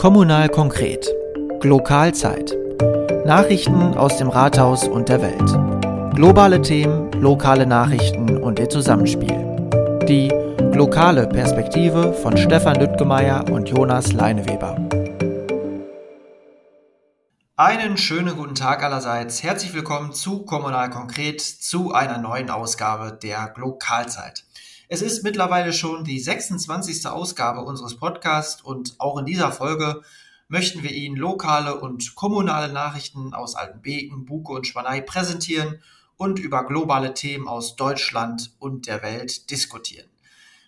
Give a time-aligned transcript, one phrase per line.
[0.00, 1.06] Kommunal konkret.
[1.62, 2.56] Lokalzeit.
[3.26, 6.16] Nachrichten aus dem Rathaus und der Welt.
[6.16, 9.68] Globale Themen, lokale Nachrichten und ihr Zusammenspiel.
[10.08, 10.28] Die
[10.72, 14.76] lokale Perspektive von Stefan Lüttgemeier und Jonas Leineweber.
[17.56, 19.42] Einen schönen guten Tag allerseits.
[19.42, 24.44] Herzlich willkommen zu Kommunal Konkret, zu einer neuen Ausgabe der Lokalzeit.
[24.92, 27.06] Es ist mittlerweile schon die 26.
[27.06, 30.02] Ausgabe unseres Podcasts und auch in dieser Folge
[30.48, 35.80] möchten wir Ihnen lokale und kommunale Nachrichten aus Altenbeken, Buke und Schwanei präsentieren
[36.16, 40.08] und über globale Themen aus Deutschland und der Welt diskutieren.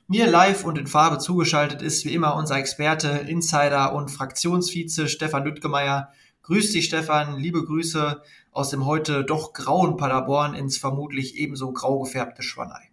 [0.07, 5.43] Mir live und in Farbe zugeschaltet ist wie immer unser Experte, Insider und Fraktionsvize Stefan
[5.43, 6.13] Lüttgemeier.
[6.43, 7.39] Grüß dich, Stefan.
[7.39, 12.92] Liebe Grüße aus dem heute doch grauen Paderborn ins vermutlich ebenso grau gefärbte Schwanei.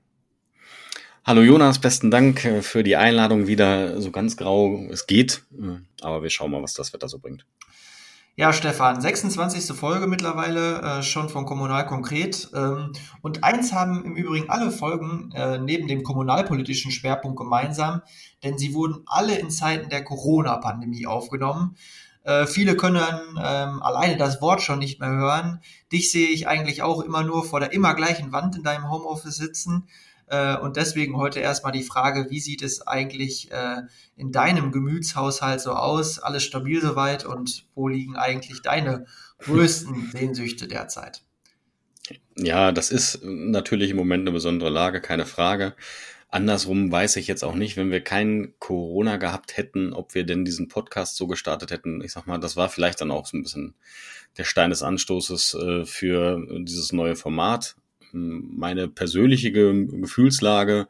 [1.30, 4.02] Hallo Jonas, besten Dank äh, für die Einladung wieder.
[4.02, 7.46] So ganz grau, es geht, äh, aber wir schauen mal, was das Wetter so bringt.
[8.36, 9.78] Ja, Stefan, 26.
[9.78, 12.50] Folge mittlerweile äh, schon von Kommunal konkret.
[12.56, 18.02] Ähm, und eins haben im Übrigen alle Folgen äh, neben dem kommunalpolitischen Schwerpunkt gemeinsam,
[18.44, 21.76] denn sie wurden alle in Zeiten der Corona-Pandemie aufgenommen.
[22.24, 25.62] Äh, viele können ähm, alleine das Wort schon nicht mehr hören.
[25.92, 29.36] Dich sehe ich eigentlich auch immer nur vor der immer gleichen Wand in deinem Homeoffice
[29.36, 29.88] sitzen.
[30.30, 33.82] Äh, und deswegen heute erstmal die Frage, wie sieht es eigentlich äh,
[34.16, 36.20] in deinem Gemütshaushalt so aus?
[36.20, 39.06] Alles stabil soweit und wo liegen eigentlich deine
[39.40, 41.24] größten Sehnsüchte derzeit?
[42.36, 45.76] Ja, das ist natürlich im Moment eine besondere Lage, keine Frage.
[46.30, 50.46] Andersrum weiß ich jetzt auch nicht, wenn wir kein Corona gehabt hätten, ob wir denn
[50.46, 52.02] diesen Podcast so gestartet hätten.
[52.04, 53.74] Ich sag mal, das war vielleicht dann auch so ein bisschen
[54.38, 57.76] der Stein des Anstoßes äh, für dieses neue Format
[58.12, 60.88] meine persönliche Gefühlslage,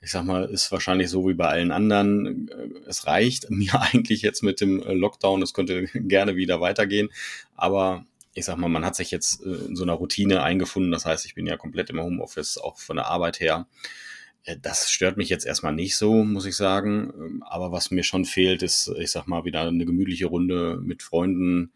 [0.00, 2.50] ich sag mal, ist wahrscheinlich so wie bei allen anderen.
[2.86, 5.42] Es reicht mir eigentlich jetzt mit dem Lockdown.
[5.42, 7.08] Es könnte gerne wieder weitergehen.
[7.54, 10.92] Aber ich sag mal, man hat sich jetzt äh, in so einer Routine eingefunden.
[10.92, 13.66] Das heißt, ich bin ja komplett im Homeoffice, auch von der Arbeit her.
[14.44, 17.12] Äh, das stört mich jetzt erstmal nicht so, muss ich sagen.
[17.18, 21.02] Ähm, aber was mir schon fehlt, ist, ich sag mal, wieder eine gemütliche Runde mit
[21.02, 21.72] Freunden,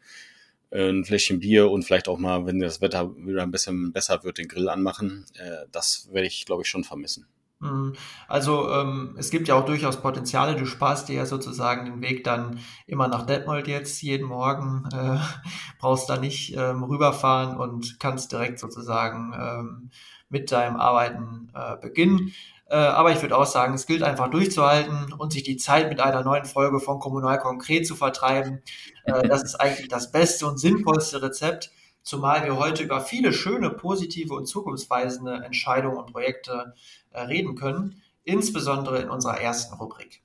[0.73, 4.39] ein Fläschchen Bier und vielleicht auch mal, wenn das Wetter wieder ein bisschen besser wird,
[4.39, 5.27] den Grill anmachen.
[5.35, 7.27] Äh, das werde ich, glaube ich, schon vermissen.
[7.61, 7.95] Mhm.
[8.27, 10.57] Also ähm, es gibt ja auch durchaus Potenziale.
[10.57, 15.19] Du sparst dir ja sozusagen den Weg dann immer nach Detmold jetzt jeden Morgen, äh,
[15.79, 19.91] brauchst da nicht ähm, rüberfahren und kannst direkt sozusagen ähm,
[20.31, 22.33] mit deinem Arbeiten äh, beginnen.
[22.71, 25.99] Äh, aber ich würde auch sagen, es gilt einfach durchzuhalten und sich die Zeit mit
[26.01, 28.63] einer neuen Folge von Kommunal konkret zu vertreiben.
[29.05, 31.73] Äh, das ist eigentlich das beste und sinnvollste Rezept,
[32.03, 36.75] zumal wir heute über viele schöne, positive und zukunftsweisende Entscheidungen und Projekte
[37.11, 40.23] äh, reden können, insbesondere in unserer ersten Rubrik.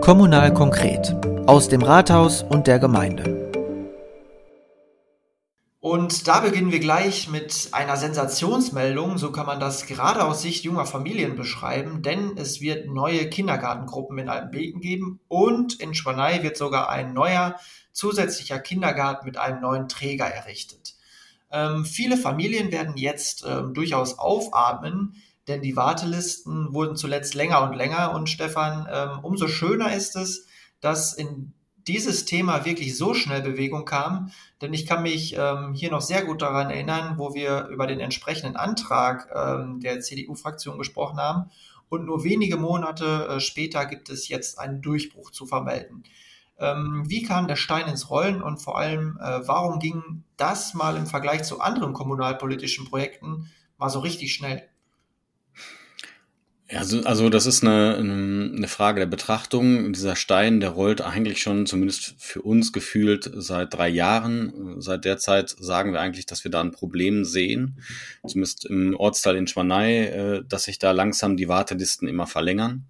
[0.00, 3.41] Kommunal konkret aus dem Rathaus und der Gemeinde.
[5.82, 10.62] Und da beginnen wir gleich mit einer Sensationsmeldung, so kann man das gerade aus Sicht
[10.62, 16.56] junger Familien beschreiben, denn es wird neue Kindergartengruppen in Altenbeken geben und in Schwanei wird
[16.56, 17.56] sogar ein neuer
[17.90, 20.94] zusätzlicher Kindergarten mit einem neuen Träger errichtet.
[21.50, 25.16] Ähm, viele Familien werden jetzt ähm, durchaus aufatmen,
[25.48, 30.46] denn die Wartelisten wurden zuletzt länger und länger und Stefan, ähm, umso schöner ist es,
[30.80, 31.54] dass in
[31.86, 36.24] dieses Thema wirklich so schnell Bewegung kam, denn ich kann mich ähm, hier noch sehr
[36.24, 41.50] gut daran erinnern, wo wir über den entsprechenden Antrag ähm, der CDU-Fraktion gesprochen haben
[41.88, 46.04] und nur wenige Monate äh, später gibt es jetzt einen Durchbruch zu vermelden.
[46.58, 50.96] Ähm, wie kam der Stein ins Rollen und vor allem, äh, warum ging das mal
[50.96, 54.68] im Vergleich zu anderen kommunalpolitischen Projekten mal so richtig schnell?
[56.74, 59.92] Also, also das ist eine, eine Frage der Betrachtung.
[59.92, 64.80] Dieser Stein, der rollt eigentlich schon, zumindest für uns gefühlt, seit drei Jahren.
[64.80, 67.80] Seit der Zeit sagen wir eigentlich, dass wir da ein Problem sehen,
[68.26, 72.86] zumindest im Ortsteil in Schwanei, äh, dass sich da langsam die Wartelisten immer verlängern.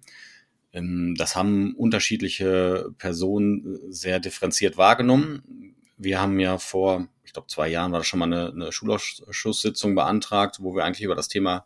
[0.71, 5.75] Ähm, das haben unterschiedliche Personen sehr differenziert wahrgenommen.
[5.97, 9.95] Wir haben ja vor, ich glaube, zwei Jahren war das schon mal eine, eine Schulausschusssitzung
[9.95, 11.65] beantragt, wo wir eigentlich über das Thema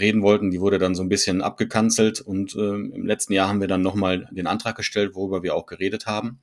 [0.00, 3.60] reden wollten, die wurde dann so ein bisschen abgekanzelt und äh, im letzten Jahr haben
[3.60, 6.40] wir dann nochmal den Antrag gestellt, worüber wir auch geredet haben.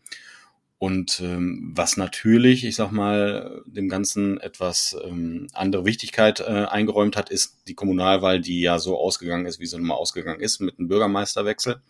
[0.80, 7.18] Und ähm, was natürlich, ich sag mal, dem Ganzen etwas ähm, andere Wichtigkeit äh, eingeräumt
[7.18, 10.62] hat, ist die Kommunalwahl, die ja so ausgegangen ist, wie sie nun mal ausgegangen ist,
[10.62, 11.82] mit einem Bürgermeisterwechsel.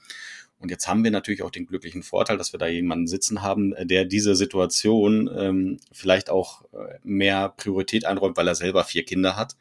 [0.59, 3.75] Und jetzt haben wir natürlich auch den glücklichen Vorteil, dass wir da jemanden sitzen haben,
[3.77, 9.35] der diese Situation ähm, vielleicht auch äh, mehr Priorität einräumt, weil er selber vier Kinder
[9.35, 9.57] hat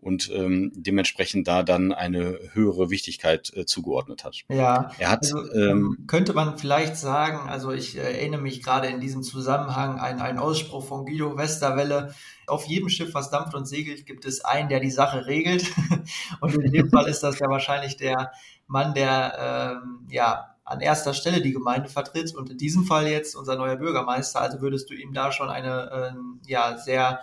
[0.00, 4.36] und ähm, dementsprechend da dann eine höhere Wichtigkeit äh, zugeordnet hat.
[4.48, 8.88] Ja, er hat, also, ähm, könnte man vielleicht sagen, also ich äh, erinnere mich gerade
[8.88, 12.14] in diesem Zusammenhang an einen Ausspruch von Guido Westerwelle,
[12.46, 15.70] auf jedem Schiff, was dampft und segelt, gibt es einen, der die Sache regelt.
[16.40, 18.32] und in dem Fall ist das ja wahrscheinlich der
[18.66, 23.34] Mann, der ähm, ja an erster Stelle die Gemeinde vertritt und in diesem Fall jetzt
[23.34, 24.40] unser neuer Bürgermeister.
[24.40, 27.20] Also würdest du ihm da schon eine ähm, ja sehr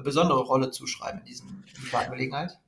[0.00, 2.58] besondere Rolle zuschreiben in, diesem, Angelegenheit?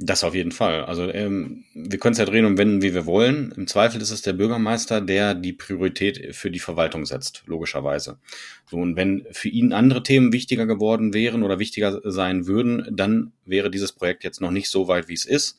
[0.00, 0.84] Das auf jeden Fall.
[0.84, 3.52] Also ähm, wir können es ja drehen und wenden, wie wir wollen.
[3.56, 8.18] Im Zweifel ist es der Bürgermeister, der die Priorität für die Verwaltung setzt, logischerweise.
[8.66, 13.32] So, und wenn für ihn andere Themen wichtiger geworden wären oder wichtiger sein würden, dann
[13.44, 15.58] wäre dieses Projekt jetzt noch nicht so weit, wie es ist.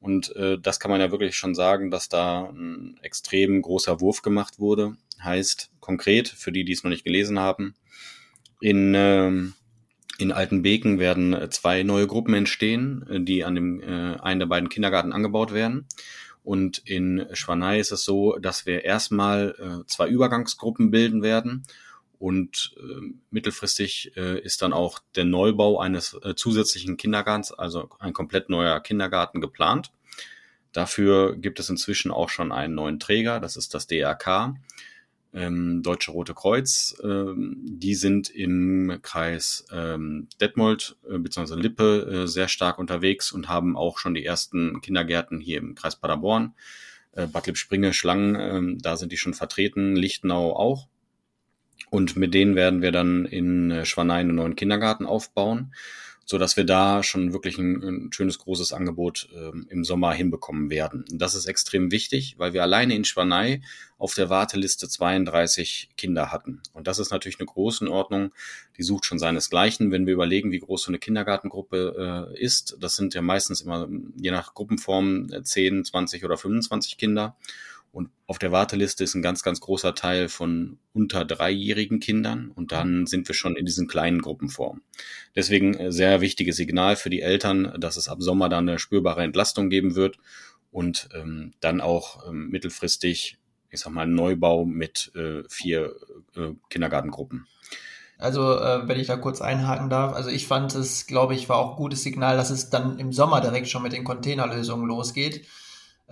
[0.00, 4.22] Und äh, das kann man ja wirklich schon sagen, dass da ein extrem großer Wurf
[4.22, 4.96] gemacht wurde.
[5.20, 7.74] Heißt konkret, für die, die es noch nicht gelesen haben,
[8.60, 9.54] in ähm,
[10.20, 14.46] in Altenbeken werden äh, zwei neue Gruppen entstehen, äh, die an dem äh, einen der
[14.46, 15.86] beiden Kindergarten angebaut werden.
[16.42, 21.64] Und in Schwanei ist es so, dass wir erstmal äh, zwei Übergangsgruppen bilden werden.
[22.18, 28.12] Und äh, mittelfristig äh, ist dann auch der Neubau eines äh, zusätzlichen Kindergartens, also ein
[28.12, 29.90] komplett neuer Kindergarten geplant.
[30.72, 34.54] Dafür gibt es inzwischen auch schon einen neuen Träger, das ist das DRK
[35.32, 36.96] ähm, Deutsche Rote Kreuz.
[37.02, 41.54] Ähm, die sind im Kreis ähm, Detmold äh, bzw.
[41.54, 45.96] Lippe äh, sehr stark unterwegs und haben auch schon die ersten Kindergärten hier im Kreis
[45.96, 46.54] Paderborn.
[47.12, 50.88] Äh, Bad Lippspringe, Schlangen, äh, da sind die schon vertreten, Lichtenau auch.
[51.90, 55.72] Und mit denen werden wir dann in äh, Schwanein einen neuen Kindergarten aufbauen
[56.30, 60.70] so dass wir da schon wirklich ein, ein schönes großes Angebot ähm, im Sommer hinbekommen
[60.70, 61.04] werden.
[61.12, 63.62] Das ist extrem wichtig, weil wir alleine in Schwanei
[63.98, 66.62] auf der Warteliste 32 Kinder hatten.
[66.72, 68.30] Und das ist natürlich eine große Ordnung,
[68.78, 69.90] die sucht schon seinesgleichen.
[69.90, 73.88] Wenn wir überlegen, wie groß so eine Kindergartengruppe äh, ist, das sind ja meistens immer
[74.14, 77.36] je nach Gruppenform 10, 20 oder 25 Kinder.
[77.92, 82.52] Und auf der Warteliste ist ein ganz, ganz großer Teil von unter dreijährigen Kindern.
[82.54, 84.82] Und dann sind wir schon in diesen kleinen Gruppenformen.
[85.34, 89.22] Deswegen äh, sehr wichtiges Signal für die Eltern, dass es ab Sommer dann eine spürbare
[89.22, 90.18] Entlastung geben wird
[90.70, 93.38] und ähm, dann auch ähm, mittelfristig,
[93.70, 95.96] ich sag mal, Neubau mit äh, vier
[96.36, 97.48] äh, Kindergartengruppen.
[98.18, 101.56] Also, äh, wenn ich da kurz einhaken darf, also ich fand es, glaube ich, war
[101.56, 105.46] auch ein gutes Signal, dass es dann im Sommer direkt schon mit den Containerlösungen losgeht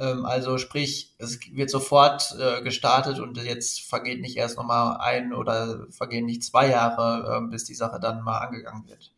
[0.02, 5.86] also sprich, es wird sofort äh, gestartet und jetzt vergeht nicht erst nochmal ein oder
[5.90, 9.12] vergehen nicht zwei Jahre, äh, bis die Sache dann mal angegangen wird.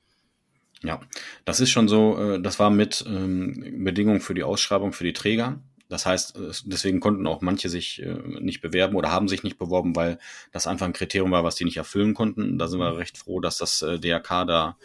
[0.83, 1.01] Ja,
[1.45, 5.13] das ist schon so, äh, das war mit ähm, Bedingung für die Ausschreibung für die
[5.13, 5.61] Träger.
[5.91, 9.97] Das heißt, deswegen konnten auch manche sich äh, nicht bewerben oder haben sich nicht beworben,
[9.97, 10.19] weil
[10.53, 12.59] das einfach ein Kriterium war, was die nicht erfüllen konnten.
[12.59, 14.77] Da sind wir recht froh, dass das äh, DRK da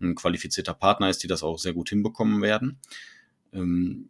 [0.00, 2.78] ein qualifizierter Partner ist, die das auch sehr gut hinbekommen werden.
[3.52, 4.08] Ähm,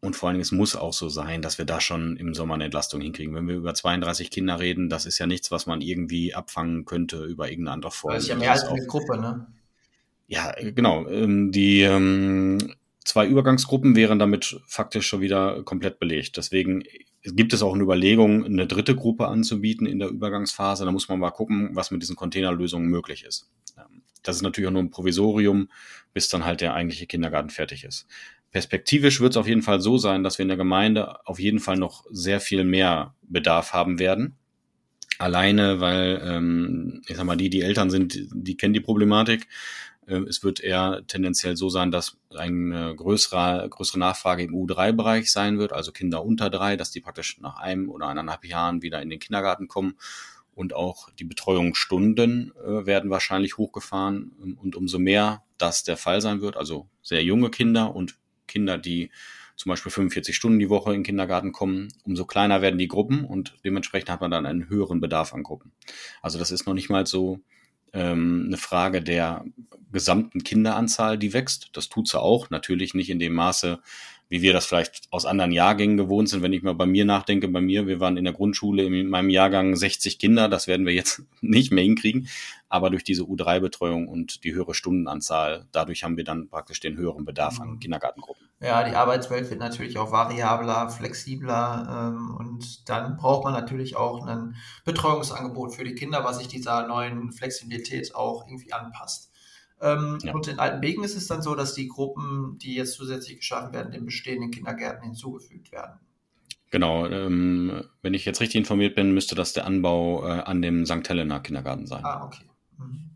[0.00, 2.54] und vor allen Dingen, es muss auch so sein, dass wir da schon im Sommer
[2.54, 3.34] eine Entlastung hinkriegen.
[3.34, 7.24] Wenn wir über 32 Kinder reden, das ist ja nichts, was man irgendwie abfangen könnte
[7.24, 8.14] über irgendeine andere Form.
[8.14, 9.46] Das ist ja mehr als eine Gruppe, ne?
[10.26, 11.08] Ja, genau.
[11.08, 16.36] Ähm, die ähm, zwei Übergangsgruppen wären damit faktisch schon wieder komplett belegt.
[16.36, 16.84] Deswegen
[17.22, 20.84] gibt es auch eine Überlegung, eine dritte Gruppe anzubieten in der Übergangsphase.
[20.84, 23.48] Da muss man mal gucken, was mit diesen Containerlösungen möglich ist.
[23.78, 25.68] Ähm, das ist natürlich auch nur ein Provisorium,
[26.12, 28.06] bis dann halt der eigentliche Kindergarten fertig ist.
[28.56, 31.58] Perspektivisch wird es auf jeden Fall so sein, dass wir in der Gemeinde auf jeden
[31.58, 34.38] Fall noch sehr viel mehr Bedarf haben werden.
[35.18, 39.46] Alleine, weil, ähm, ich sag mal, die, die Eltern sind, die kennen die Problematik.
[40.06, 45.58] Äh, es wird eher tendenziell so sein, dass eine größere, größere Nachfrage im U3-Bereich sein
[45.58, 49.10] wird, also Kinder unter drei, dass die praktisch nach einem oder eineinhalb Jahren wieder in
[49.10, 49.98] den Kindergarten kommen.
[50.54, 54.32] Und auch die Betreuungsstunden äh, werden wahrscheinlich hochgefahren.
[54.38, 58.16] Und umso mehr das der Fall sein wird, also sehr junge Kinder und
[58.46, 59.10] Kinder, die
[59.56, 63.24] zum Beispiel 45 Stunden die Woche in den Kindergarten kommen, umso kleiner werden die Gruppen
[63.24, 65.72] und dementsprechend hat man dann einen höheren Bedarf an Gruppen.
[66.20, 67.40] Also das ist noch nicht mal so
[67.92, 69.44] ähm, eine Frage der
[69.90, 71.70] gesamten Kinderanzahl, die wächst.
[71.72, 73.80] Das tut sie auch, natürlich nicht in dem Maße,
[74.28, 76.42] wie wir das vielleicht aus anderen Jahrgängen gewohnt sind.
[76.42, 79.30] Wenn ich mal bei mir nachdenke, bei mir, wir waren in der Grundschule in meinem
[79.30, 82.28] Jahrgang 60 Kinder, das werden wir jetzt nicht mehr hinkriegen.
[82.68, 87.24] Aber durch diese U3-Betreuung und die höhere Stundenanzahl, dadurch haben wir dann praktisch den höheren
[87.24, 87.78] Bedarf an mhm.
[87.78, 88.48] Kindergartengruppen.
[88.60, 94.26] Ja, die Arbeitswelt wird natürlich auch variabler, flexibler ähm, und dann braucht man natürlich auch
[94.26, 99.30] ein Betreuungsangebot für die Kinder, was sich dieser neuen Flexibilität auch irgendwie anpasst.
[99.80, 100.32] Ähm, ja.
[100.32, 103.92] Und in Altenbeken ist es dann so, dass die Gruppen, die jetzt zusätzlich geschaffen werden,
[103.92, 106.00] den bestehenden Kindergärten hinzugefügt werden.
[106.70, 110.84] Genau, ähm, wenn ich jetzt richtig informiert bin, müsste das der Anbau äh, an dem
[110.84, 111.08] St.
[111.08, 112.04] Helena Kindergarten sein.
[112.04, 112.44] Ah, okay.
[112.78, 113.10] Mhm.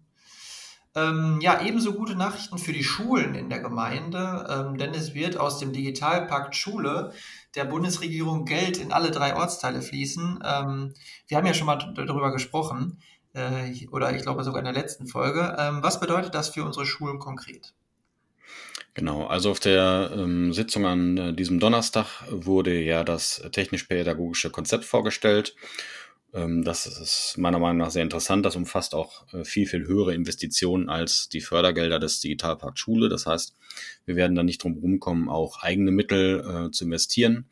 [0.94, 5.36] Ähm, ja, ebenso gute Nachrichten für die Schulen in der Gemeinde, ähm, denn es wird
[5.36, 7.12] aus dem Digitalpakt Schule
[7.54, 10.40] der Bundesregierung Geld in alle drei Ortsteile fließen.
[10.44, 10.94] Ähm,
[11.28, 12.98] wir haben ja schon mal darüber gesprochen,
[13.34, 15.56] äh, oder ich glaube sogar in der letzten Folge.
[15.58, 17.74] Ähm, was bedeutet das für unsere Schulen konkret?
[18.94, 24.84] Genau, also auf der ähm, Sitzung an äh, diesem Donnerstag wurde ja das technisch-pädagogische Konzept
[24.84, 25.54] vorgestellt.
[26.32, 28.44] Ähm, das ist meiner Meinung nach sehr interessant.
[28.44, 33.08] Das umfasst auch äh, viel, viel höhere Investitionen als die Fördergelder des Digitalpakt Schule.
[33.08, 33.56] Das heißt,
[34.06, 37.46] wir werden da nicht drum rumkommen, auch eigene Mittel äh, zu investieren.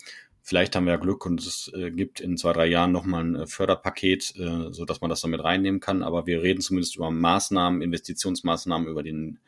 [0.49, 3.37] Vielleicht haben wir ja Glück und es äh, gibt in zwei, drei Jahren nochmal ein
[3.37, 6.03] äh, Förderpaket, äh, so dass man das damit reinnehmen kann.
[6.03, 9.41] Aber wir reden zumindest über Maßnahmen, Investitionsmaßnahmen über den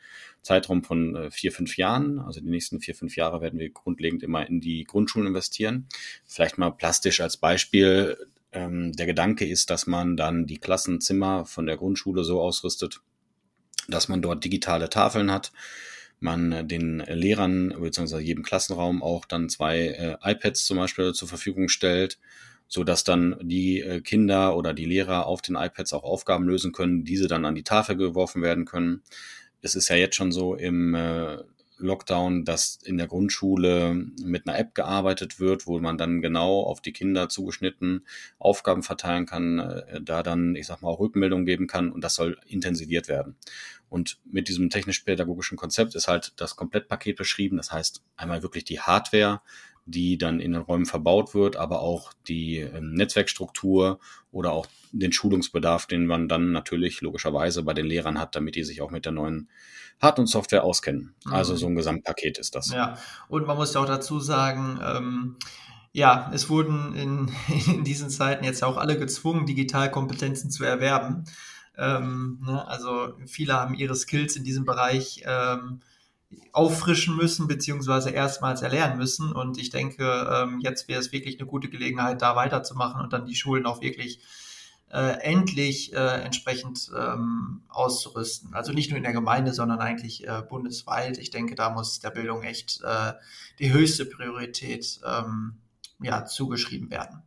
[0.43, 2.19] Zeitraum von vier, fünf Jahren.
[2.19, 5.87] Also die nächsten vier, fünf Jahre werden wir grundlegend immer in die Grundschulen investieren.
[6.27, 8.15] Vielleicht mal plastisch als Beispiel.
[8.51, 13.01] Ähm, der Gedanke ist, dass man dann die Klassenzimmer von der Grundschule so ausrüstet,
[13.87, 15.51] dass man dort digitale Tafeln hat
[16.21, 18.19] man äh, den Lehrern bzw.
[18.19, 22.19] jedem Klassenraum auch dann zwei äh, iPads zum Beispiel zur Verfügung stellt,
[22.67, 26.71] so dass dann die äh, Kinder oder die Lehrer auf den iPads auch Aufgaben lösen
[26.71, 29.01] können, diese dann an die Tafel geworfen werden können.
[29.61, 31.37] Es ist ja jetzt schon so im äh,
[31.81, 36.81] Lockdown, dass in der Grundschule mit einer App gearbeitet wird, wo man dann genau auf
[36.81, 38.05] die Kinder zugeschnitten
[38.39, 42.15] Aufgaben verteilen kann, äh, da dann, ich sag mal, auch Rückmeldungen geben kann und das
[42.15, 43.35] soll intensiviert werden.
[43.89, 47.57] Und mit diesem technisch-pädagogischen Konzept ist halt das Komplettpaket beschrieben.
[47.57, 49.41] Das heißt, einmal wirklich die Hardware,
[49.85, 53.99] die dann in den Räumen verbaut wird, aber auch die ähm, Netzwerkstruktur
[54.31, 58.63] oder auch den Schulungsbedarf, den man dann natürlich logischerweise bei den Lehrern hat, damit die
[58.63, 59.49] sich auch mit der neuen
[60.01, 61.13] Hard- und Software auskennen.
[61.25, 61.33] Mhm.
[61.33, 62.71] Also so ein Gesamtpaket ist das.
[62.71, 62.97] Ja,
[63.27, 65.35] und man muss ja auch dazu sagen, ähm,
[65.93, 67.31] ja, es wurden in,
[67.67, 71.25] in diesen Zeiten jetzt auch alle gezwungen, Digitalkompetenzen zu erwerben.
[71.77, 72.67] Ähm, ne?
[72.67, 75.79] Also viele haben ihre Skills in diesem Bereich ähm,
[76.53, 79.31] auffrischen müssen, beziehungsweise erstmals erlernen müssen.
[79.31, 83.25] Und ich denke, ähm, jetzt wäre es wirklich eine gute Gelegenheit, da weiterzumachen und dann
[83.25, 84.19] die Schulen auch wirklich
[84.91, 88.53] äh, endlich äh, entsprechend ähm, auszurüsten.
[88.53, 91.17] Also nicht nur in der Gemeinde, sondern eigentlich äh, bundesweit.
[91.17, 93.13] Ich denke, da muss der Bildung echt äh,
[93.59, 95.53] die höchste Priorität ähm,
[96.01, 97.23] ja, zugeschrieben werden.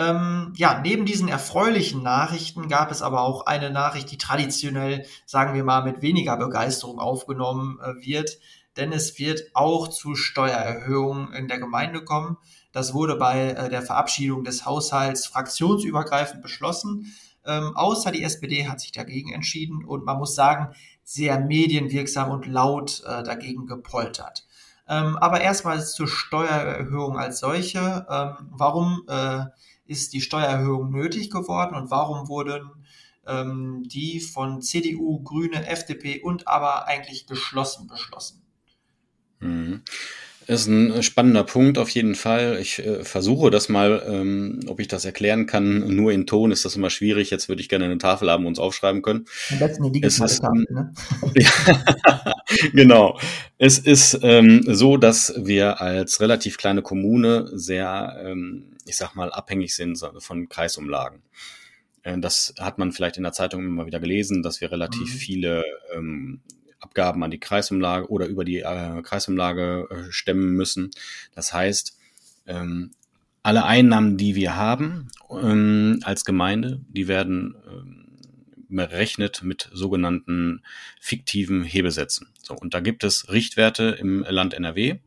[0.00, 5.52] Ähm, ja, neben diesen erfreulichen Nachrichten gab es aber auch eine Nachricht, die traditionell, sagen
[5.52, 8.38] wir mal, mit weniger Begeisterung aufgenommen äh, wird,
[8.78, 12.38] denn es wird auch zu Steuererhöhungen in der Gemeinde kommen.
[12.72, 17.12] Das wurde bei äh, der Verabschiedung des Haushalts fraktionsübergreifend beschlossen.
[17.44, 22.46] Ähm, außer die SPD hat sich dagegen entschieden und man muss sagen, sehr medienwirksam und
[22.46, 24.46] laut äh, dagegen gepoltert.
[24.88, 28.06] Ähm, aber erstmal zur Steuererhöhung als solche.
[28.08, 29.44] Ähm, warum äh,
[29.90, 32.70] ist die Steuererhöhung nötig geworden und warum wurden
[33.26, 38.42] ähm, die von CDU, Grüne, FDP und aber eigentlich geschlossen beschlossen?
[39.40, 39.82] Mhm.
[40.46, 42.58] Ist ein spannender Punkt auf jeden Fall.
[42.60, 45.94] Ich äh, versuche das mal, ähm, ob ich das erklären kann.
[45.94, 47.30] Nur in Ton ist das immer schwierig.
[47.30, 49.26] Jetzt würde ich gerne eine Tafel haben und uns aufschreiben können.
[49.50, 50.92] Am besten eine digitale ist, Tafel, ne?
[51.36, 52.34] ja,
[52.72, 53.18] genau.
[53.58, 59.32] Es ist ähm, so, dass wir als relativ kleine Kommune sehr, ähm, ich sag mal,
[59.32, 61.22] abhängig sind von Kreisumlagen.
[62.02, 65.18] Äh, das hat man vielleicht in der Zeitung immer wieder gelesen, dass wir relativ mhm.
[65.18, 66.40] viele ähm,
[66.80, 70.90] Abgaben an die Kreisumlage oder über die äh, Kreisumlage äh, stemmen müssen.
[71.34, 71.98] Das heißt,
[72.46, 72.92] ähm,
[73.42, 78.06] alle Einnahmen, die wir haben ähm, als Gemeinde, die werden ähm,
[78.68, 80.62] berechnet mit sogenannten
[81.00, 82.28] fiktiven Hebesätzen.
[82.42, 85.00] So, und da gibt es Richtwerte im Land NRW.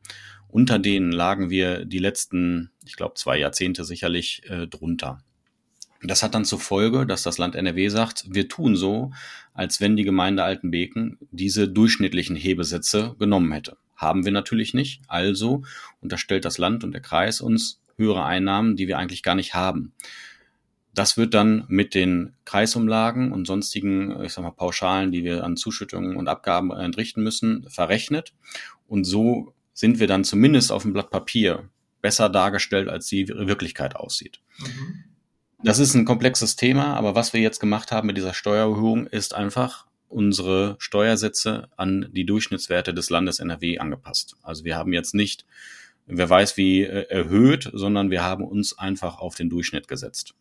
[0.48, 5.24] Unter denen lagen wir die letzten, ich glaube, zwei Jahrzehnte sicherlich äh, drunter.
[6.06, 9.12] Das hat dann zur Folge, dass das Land NRW sagt, wir tun so,
[9.54, 13.78] als wenn die Gemeinde Altenbeken diese durchschnittlichen Hebesätze genommen hätte.
[13.96, 15.02] Haben wir natürlich nicht.
[15.08, 15.64] Also
[16.02, 19.94] unterstellt das Land und der Kreis uns höhere Einnahmen, die wir eigentlich gar nicht haben.
[20.94, 25.56] Das wird dann mit den Kreisumlagen und sonstigen, ich sag mal, Pauschalen, die wir an
[25.56, 28.34] Zuschüttungen und Abgaben entrichten müssen, verrechnet.
[28.88, 31.70] Und so sind wir dann zumindest auf dem Blatt Papier
[32.04, 34.42] besser dargestellt, als die Wirklichkeit aussieht.
[34.60, 35.06] Mhm.
[35.64, 39.34] Das ist ein komplexes Thema, aber was wir jetzt gemacht haben mit dieser Steuererhöhung ist
[39.34, 44.36] einfach unsere Steuersätze an die Durchschnittswerte des Landes NRW angepasst.
[44.44, 45.46] Also wir haben jetzt nicht,
[46.06, 50.36] wer weiß wie, äh, erhöht, sondern wir haben uns einfach auf den Durchschnitt gesetzt.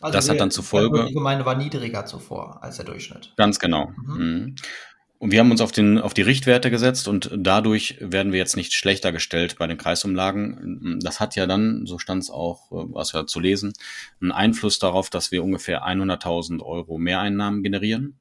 [0.00, 1.04] Also das hat dann zur Folge.
[1.06, 3.34] Die Gemeinde war niedriger zuvor als der Durchschnitt.
[3.36, 3.92] Ganz genau.
[4.06, 4.56] Mhm.
[5.20, 8.56] Und wir haben uns auf, den, auf die Richtwerte gesetzt und dadurch werden wir jetzt
[8.56, 10.98] nicht schlechter gestellt bei den Kreisumlagen.
[11.02, 13.74] Das hat ja dann, so stand es auch, was ja zu lesen,
[14.22, 18.18] einen Einfluss darauf, dass wir ungefähr 100.000 Euro Mehreinnahmen generieren.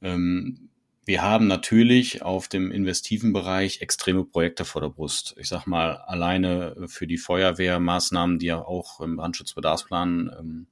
[0.00, 0.70] Ähm,
[1.04, 5.34] wir haben natürlich auf dem investiven Bereich extreme Projekte vor der Brust.
[5.38, 10.66] Ich sag mal, alleine für die Feuerwehrmaßnahmen, die ja auch im Brandschutzbedarfsplan ähm,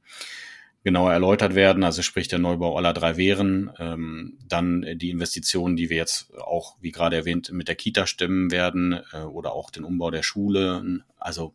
[0.86, 5.90] genauer erläutert werden, also sprich der Neubau aller drei Wehren, ähm, dann die Investitionen, die
[5.90, 9.82] wir jetzt auch, wie gerade erwähnt, mit der Kita stimmen werden äh, oder auch den
[9.82, 11.02] Umbau der Schule.
[11.18, 11.54] Also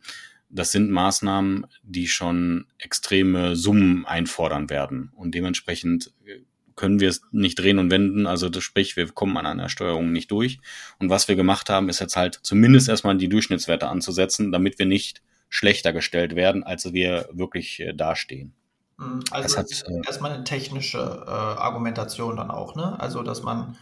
[0.50, 6.40] das sind Maßnahmen, die schon extreme Summen einfordern werden und dementsprechend äh,
[6.76, 8.28] können wir es nicht drehen und wenden.
[8.28, 10.60] Also das sprich, wir kommen an einer Steuerung nicht durch.
[11.00, 14.86] Und was wir gemacht haben, ist jetzt halt zumindest erstmal die Durchschnittswerte anzusetzen, damit wir
[14.86, 18.56] nicht schlechter gestellt werden, als wir wirklich äh, dastehen.
[19.02, 19.24] Mhm.
[19.32, 23.00] Also hat, äh, erstmal eine technische äh, Argumentation dann auch, ne?
[23.00, 23.76] Also dass man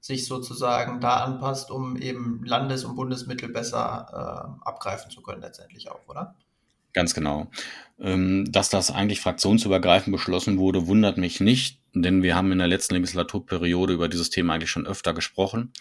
[0.00, 5.90] sich sozusagen da anpasst, um eben Landes- und Bundesmittel besser äh, abgreifen zu können, letztendlich
[5.90, 6.36] auch, oder?
[6.92, 7.48] Ganz genau.
[7.98, 12.68] Ähm, dass das eigentlich fraktionsübergreifend beschlossen wurde, wundert mich nicht, denn wir haben in der
[12.68, 15.72] letzten Legislaturperiode über dieses Thema eigentlich schon öfter gesprochen.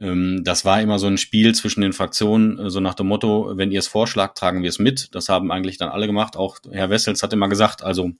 [0.00, 3.52] Ähm, das war immer so ein Spiel zwischen den Fraktionen, äh, so nach dem Motto,
[3.56, 5.14] wenn ihr es vorschlagt, tragen wir es mit.
[5.14, 6.36] Das haben eigentlich dann alle gemacht.
[6.36, 8.12] Auch Herr Wessels hat immer gesagt, also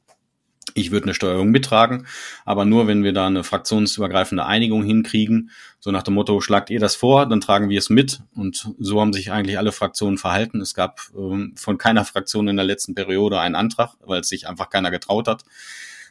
[0.75, 2.07] ich würde eine Steuerung mittragen,
[2.45, 5.51] aber nur, wenn wir da eine fraktionsübergreifende Einigung hinkriegen.
[5.81, 8.23] So nach dem Motto, schlagt ihr das vor, dann tragen wir es mit.
[8.35, 10.61] Und so haben sich eigentlich alle Fraktionen verhalten.
[10.61, 14.49] Es gab ähm, von keiner Fraktion in der letzten Periode einen Antrag, weil es sich
[14.49, 15.43] einfach keiner getraut hat.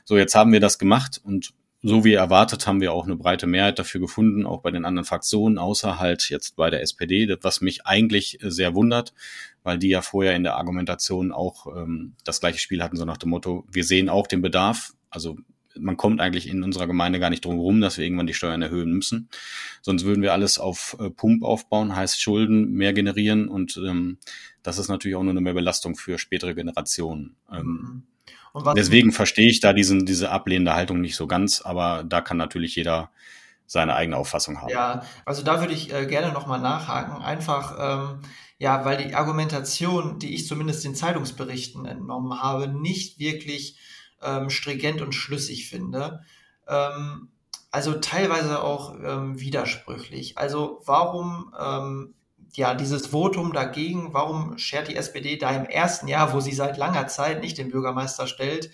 [0.04, 1.54] So, jetzt haben wir das gemacht und
[1.84, 5.06] so wie erwartet haben wir auch eine breite Mehrheit dafür gefunden, auch bei den anderen
[5.06, 9.14] Fraktionen, außer halt jetzt bei der SPD, was mich eigentlich sehr wundert,
[9.64, 13.18] weil die ja vorher in der Argumentation auch ähm, das gleiche Spiel hatten, so nach
[13.18, 15.38] dem Motto, wir sehen auch den Bedarf, also
[15.80, 18.62] man kommt eigentlich in unserer Gemeinde gar nicht drum herum, dass wir irgendwann die Steuern
[18.62, 19.30] erhöhen müssen.
[19.82, 24.18] Sonst würden wir alles auf äh, Pump aufbauen, heißt Schulden mehr generieren und ähm,
[24.64, 27.36] das ist natürlich auch nur eine mehr Belastung für spätere Generationen.
[27.52, 28.04] Ähm, mhm.
[28.76, 32.76] Deswegen verstehe ich da diesen, diese ablehnende Haltung nicht so ganz, aber da kann natürlich
[32.76, 33.12] jeder
[33.66, 34.70] seine eigene Auffassung haben.
[34.70, 37.22] Ja, also da würde ich äh, gerne nochmal nachhaken.
[37.22, 38.20] Einfach, ähm,
[38.58, 43.78] ja, weil die Argumentation, die ich zumindest den Zeitungsberichten entnommen habe, nicht wirklich
[44.22, 46.22] ähm, stringent und schlüssig finde.
[46.68, 47.30] Ähm,
[47.72, 50.38] also teilweise auch ähm, widersprüchlich.
[50.38, 52.14] Also warum ähm,
[52.58, 56.78] ja dieses Votum dagegen, warum schert die SPD da im ersten Jahr, wo sie seit
[56.78, 58.72] langer Zeit nicht den Bürgermeister stellt,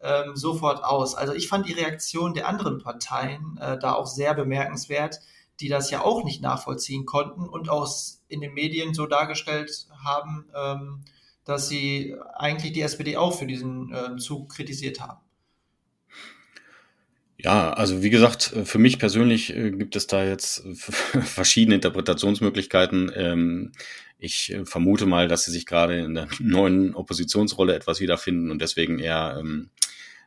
[0.00, 1.14] ähm, sofort aus?
[1.14, 5.20] Also ich fand die Reaktion der anderen Parteien äh, da auch sehr bemerkenswert
[5.60, 7.88] die das ja auch nicht nachvollziehen konnten und auch
[8.28, 11.04] in den Medien so dargestellt haben, ähm,
[11.44, 15.20] dass sie eigentlich die SPD auch für diesen äh, Zug kritisiert haben.
[17.42, 23.10] Ja, also wie gesagt, für mich persönlich äh, gibt es da jetzt verschiedene Interpretationsmöglichkeiten.
[23.14, 23.72] Ähm,
[24.18, 28.60] ich äh, vermute mal, dass sie sich gerade in der neuen Oppositionsrolle etwas wiederfinden und
[28.60, 29.70] deswegen eher ähm,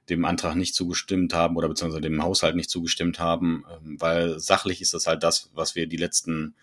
[0.10, 4.82] dem Antrag nicht zugestimmt haben oder beziehungsweise dem Haushalt nicht zugestimmt haben, ähm, weil sachlich
[4.82, 6.56] ist das halt das, was wir die letzten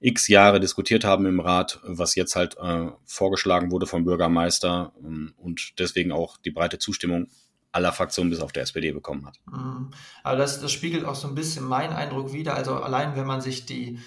[0.00, 4.92] x Jahre diskutiert haben im Rat, was jetzt halt äh, vorgeschlagen wurde vom Bürgermeister
[5.38, 7.28] und deswegen auch die breite Zustimmung
[7.76, 9.38] aller Fraktionen bis auf der SPD bekommen hat.
[9.46, 9.90] Mhm.
[10.24, 12.54] Aber das, das spiegelt auch so ein bisschen meinen Eindruck wider.
[12.54, 14.00] Also allein wenn man sich die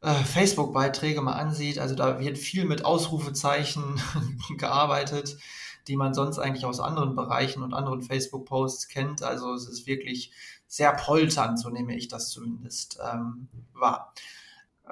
[0.00, 4.00] äh, Facebook-Beiträge mal ansieht, also da wird viel mit Ausrufezeichen
[4.58, 5.36] gearbeitet
[5.88, 9.22] die man sonst eigentlich aus anderen Bereichen und anderen Facebook-Posts kennt.
[9.22, 10.32] Also es ist wirklich
[10.66, 14.14] sehr polternd, so nehme ich das zumindest ähm, wahr.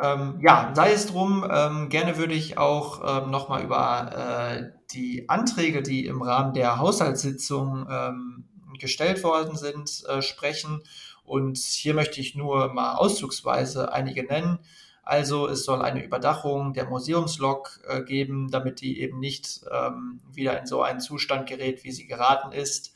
[0.00, 5.28] Ähm, ja, sei es drum, ähm, gerne würde ich auch ähm, nochmal über äh, die
[5.28, 8.44] Anträge, die im Rahmen der Haushaltssitzung ähm,
[8.78, 10.82] gestellt worden sind, äh, sprechen.
[11.24, 14.58] Und hier möchte ich nur mal auszugsweise einige nennen.
[15.02, 20.58] Also es soll eine Überdachung der Museumslok äh, geben, damit die eben nicht ähm, wieder
[20.58, 22.94] in so einen Zustand gerät, wie sie geraten ist.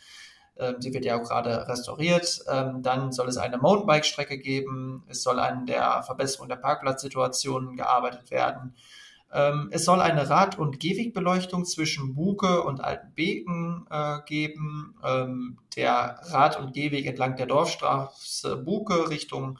[0.56, 2.40] Ähm, sie wird ja auch gerade restauriert.
[2.48, 5.04] Ähm, dann soll es eine Mountainbike-Strecke geben.
[5.08, 8.74] Es soll an der Verbesserung der Parkplatzsituation gearbeitet werden.
[9.32, 14.96] Ähm, es soll eine Rad- und Gehwegbeleuchtung zwischen Buke und Altenbeken äh, geben.
[15.76, 19.58] Der Rad- und Gehweg entlang der Dorfstraße Buke Richtung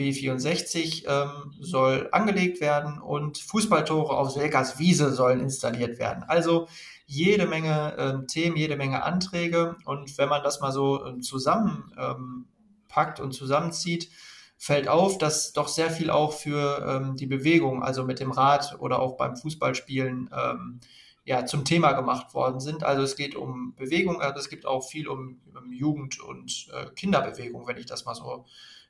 [0.00, 6.24] B64 ähm, soll angelegt werden und Fußballtore auf Selkers Wiese sollen installiert werden.
[6.26, 6.68] Also
[7.06, 9.76] jede Menge ähm, Themen, jede Menge Anträge.
[9.84, 14.10] Und wenn man das mal so ähm, zusammenpackt ähm, und zusammenzieht,
[14.56, 18.76] fällt auf, dass doch sehr viel auch für ähm, die Bewegung, also mit dem Rad
[18.78, 20.80] oder auch beim Fußballspielen, ähm,
[21.24, 22.82] ja, zum Thema gemacht worden sind.
[22.84, 26.86] Also es geht um Bewegung, also es gibt auch viel um, um Jugend- und äh,
[26.94, 28.46] Kinderbewegung, wenn ich das mal so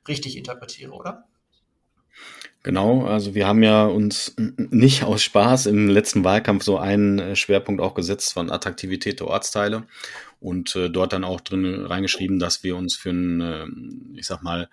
[0.07, 1.27] richtig interpretiere, oder?
[2.63, 7.35] Genau, also wir haben ja uns nicht aus Spaß im letzten Wahlkampf so einen äh,
[7.35, 9.87] Schwerpunkt auch gesetzt von Attraktivität der Ortsteile
[10.39, 13.65] und äh, dort dann auch drin reingeschrieben, dass wir uns für ein, äh,
[14.19, 14.69] ich sag mal,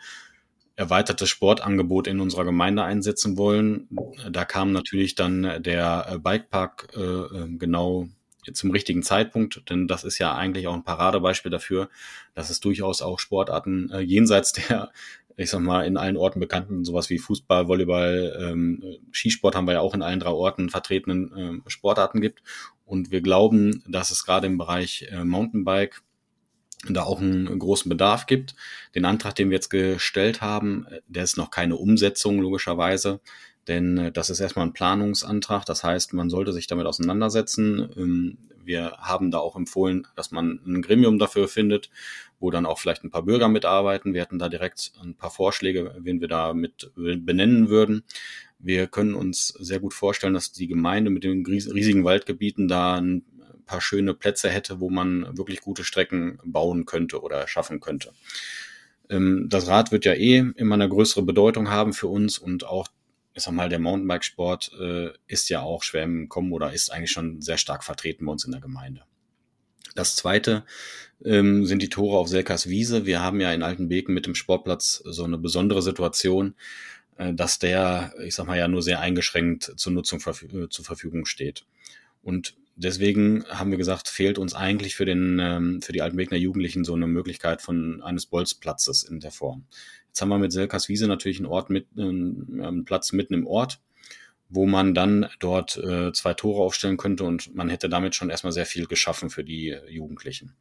[0.76, 3.88] erweitertes Sportangebot in unserer Gemeinde einsetzen wollen.
[4.30, 8.06] Da kam natürlich dann der äh, Bikepark äh, ähm, genau
[8.52, 11.88] zum richtigen Zeitpunkt, denn das ist ja eigentlich auch ein Paradebeispiel dafür,
[12.34, 14.90] dass es durchaus auch Sportarten äh, jenseits der,
[15.36, 18.82] ich sag mal, in allen Orten bekannten, sowas wie Fußball, Volleyball, ähm,
[19.12, 22.42] Skisport haben wir ja auch in allen drei Orten vertretenen äh, Sportarten gibt.
[22.84, 26.02] Und wir glauben, dass es gerade im Bereich äh, Mountainbike
[26.88, 28.54] da auch einen großen Bedarf gibt.
[28.94, 33.20] Den Antrag, den wir jetzt gestellt haben, der ist noch keine Umsetzung logischerweise,
[33.68, 35.64] denn äh, das ist erstmal ein Planungsantrag.
[35.66, 37.88] Das heißt, man sollte sich damit auseinandersetzen.
[37.96, 41.90] Ähm, wir haben da auch empfohlen, dass man ein Gremium dafür findet,
[42.38, 44.12] wo dann auch vielleicht ein paar Bürger mitarbeiten.
[44.12, 48.04] Wir hätten da direkt ein paar Vorschläge, wen wir da mit benennen würden.
[48.58, 53.24] Wir können uns sehr gut vorstellen, dass die Gemeinde mit den riesigen Waldgebieten da ein
[53.64, 58.12] paar schöne Plätze hätte, wo man wirklich gute Strecken bauen könnte oder schaffen könnte.
[59.08, 62.88] Ähm, das Rad wird ja eh immer eine größere Bedeutung haben für uns und auch,
[63.38, 67.12] ich sag mal, der Mountainbikesport äh, ist ja auch schwer im Kommen oder ist eigentlich
[67.12, 69.02] schon sehr stark vertreten bei uns in der Gemeinde.
[69.94, 70.64] Das zweite
[71.24, 73.06] ähm, sind die Tore auf Selkers Wiese.
[73.06, 76.54] Wir haben ja in Altenbeken mit dem Sportplatz so eine besondere Situation,
[77.16, 81.24] äh, dass der, ich sag mal, ja nur sehr eingeschränkt zur Nutzung verf zur Verfügung
[81.26, 81.64] steht.
[82.22, 86.84] Und deswegen haben wir gesagt, fehlt uns eigentlich für den ähm, für die Altenbekner Jugendlichen
[86.84, 89.66] so eine Möglichkeit von eines Bolzplatzes in der Form.
[90.08, 93.80] Jetzt haben wir mit Selkers Wiese natürlich einen Ort mit einen Platz mitten im Ort,
[94.48, 98.52] wo man dann dort äh, zwei Tore aufstellen könnte und man hätte damit schon erstmal
[98.52, 100.54] sehr viel geschaffen für die Jugendlichen.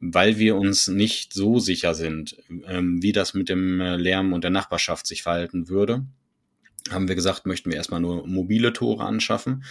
[0.00, 4.44] Weil wir uns nicht so sicher sind, ähm, wie das mit dem äh, Lärm und
[4.44, 6.06] der Nachbarschaft sich verhalten würde,
[6.90, 9.64] haben wir gesagt, möchten wir erstmal nur mobile Tore anschaffen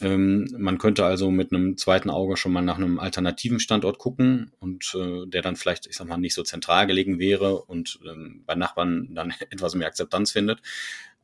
[0.00, 4.52] ähm, man könnte also mit einem zweiten Auge schon mal nach einem alternativen Standort gucken
[4.60, 8.42] und äh, der dann vielleicht, ich sag mal, nicht so zentral gelegen wäre und ähm,
[8.46, 10.60] bei Nachbarn dann etwas mehr Akzeptanz findet.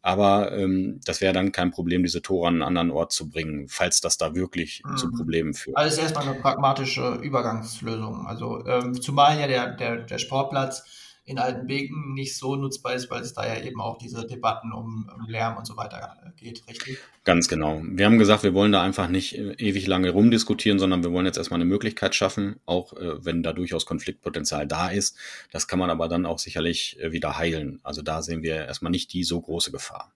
[0.03, 3.69] Aber ähm, das wäre dann kein Problem, diese Tore an einen anderen Ort zu bringen,
[3.69, 4.99] falls das da wirklich mhm.
[4.99, 5.79] zu Problemen führt.
[5.79, 8.27] Also ist erstmal eine pragmatische Übergangslösung.
[8.27, 10.85] Also ähm, zumal ja der, der, der Sportplatz
[11.27, 15.11] in Altenbeken nicht so nutzbar ist, weil es da ja eben auch diese Debatten um,
[15.15, 16.99] um Lärm und so weiter äh, geht, richtig?
[17.25, 17.81] Ganz genau.
[17.83, 21.25] Wir haben gesagt, wir wollen da einfach nicht äh, ewig lange rumdiskutieren, sondern wir wollen
[21.25, 25.17] jetzt erstmal eine Möglichkeit schaffen, auch äh, wenn da durchaus Konfliktpotenzial da ist.
[25.51, 27.81] Das kann man aber dann auch sicherlich wieder heilen.
[27.83, 30.13] Also da sehen wir erstmal nicht die so große Gefahr.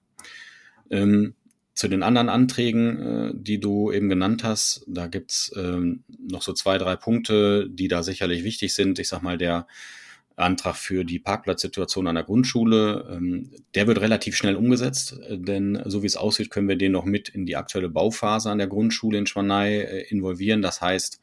[0.91, 1.35] Ähm,
[1.73, 6.77] zu den anderen Anträgen, die du eben genannt hast, da gibt's ähm, noch so zwei,
[6.77, 8.99] drei Punkte, die da sicherlich wichtig sind.
[8.99, 9.69] Ich sag mal, der
[10.39, 13.09] Antrag für die Parkplatzsituation an der Grundschule.
[13.11, 16.93] Ähm, der wird relativ schnell umgesetzt, äh, denn so wie es aussieht, können wir den
[16.93, 20.63] noch mit in die aktuelle Bauphase an der Grundschule in Schwanei äh, involvieren.
[20.63, 21.21] Das heißt,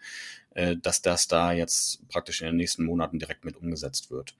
[0.55, 4.35] äh, dass das da jetzt praktisch in den nächsten Monaten direkt mit umgesetzt wird.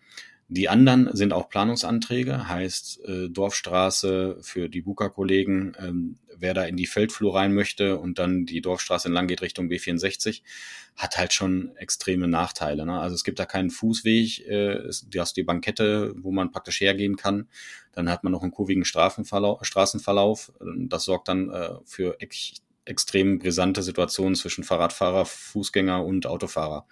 [0.48, 6.78] Die anderen sind auch Planungsanträge, heißt äh, Dorfstraße für die Buka-Kollegen, ähm, wer da in
[6.78, 10.44] die Feldflur rein möchte und dann die Dorfstraße entlang geht Richtung B64,
[10.96, 12.86] hat halt schon extreme Nachteile.
[12.86, 13.00] Ne?
[13.00, 17.16] Also es gibt da keinen Fußweg, äh, du hast die Bankette, wo man praktisch hergehen
[17.16, 17.48] kann.
[17.92, 20.54] Dann hat man noch einen kurvigen Straßenverlauf.
[20.62, 26.86] Das sorgt dann äh, für echt extrem brisante Situationen zwischen Fahrradfahrer, Fußgänger und Autofahrer.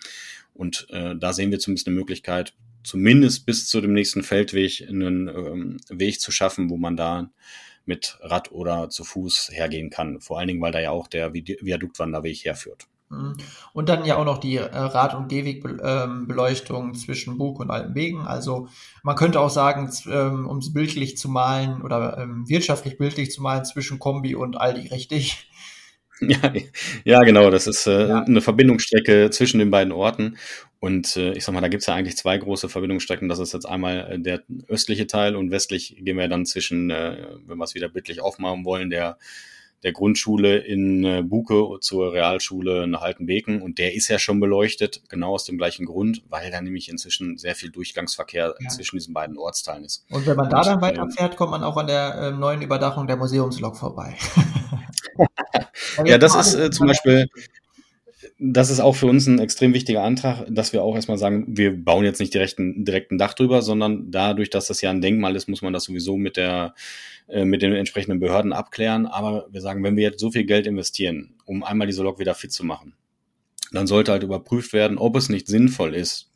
[0.56, 5.28] Und äh, da sehen wir zumindest eine Möglichkeit, zumindest bis zu dem nächsten Feldweg einen
[5.28, 7.30] ähm, Weg zu schaffen, wo man da
[7.86, 10.22] mit Rad oder zu Fuß hergehen kann.
[10.22, 12.88] Vor allen Dingen, weil da ja auch der Viaduktwanderweg herführt.
[13.14, 13.36] Mhm.
[13.74, 18.22] Und dann ja auch noch die äh, Rad- und Gehwegbeleuchtung ähm, zwischen Bug und Altenbeken.
[18.22, 18.68] Also
[19.04, 23.42] man könnte auch sagen, ähm, um es bildlich zu malen oder ähm, wirtschaftlich bildlich zu
[23.42, 25.50] malen, zwischen Kombi und Aldi, richtig?
[26.20, 26.54] Ja,
[27.04, 27.50] ja genau.
[27.50, 28.22] Das ist äh, ja.
[28.22, 30.38] eine Verbindungsstrecke zwischen den beiden Orten.
[30.84, 33.30] Und äh, ich sag mal, da gibt's ja eigentlich zwei große Verbindungsstrecken.
[33.30, 37.26] Das ist jetzt einmal äh, der östliche Teil und westlich gehen wir dann zwischen, äh,
[37.46, 39.18] wenn wir es wieder bildlich aufmachen wollen, der
[39.84, 45.04] der Grundschule in äh, Buke zur Realschule nach Altenbeken und der ist ja schon beleuchtet,
[45.08, 48.70] genau aus dem gleichen Grund, weil da nämlich inzwischen sehr viel Durchgangsverkehr ja.
[48.70, 50.06] zwischen diesen beiden Ortsteilen ist.
[50.10, 53.16] Und wenn man da dann weiterfährt, kommt man auch an der äh, neuen Überdachung der
[53.16, 54.18] Museumslok vorbei.
[56.06, 57.30] ja, das ist äh, zum Beispiel,
[58.46, 61.82] das ist auch für uns ein extrem wichtiger Antrag, dass wir auch erstmal sagen, wir
[61.82, 65.00] bauen jetzt nicht direkt ein, direkt ein Dach drüber, sondern dadurch, dass das ja ein
[65.00, 66.74] Denkmal ist, muss man das sowieso mit der,
[67.30, 69.06] äh, mit den entsprechenden Behörden abklären.
[69.06, 72.36] Aber wir sagen, wenn wir jetzt so viel Geld investieren, um einmal diese Lok wieder
[72.36, 72.96] fit zu machen,
[73.72, 76.30] dann sollte halt überprüft werden, ob es nicht sinnvoll ist.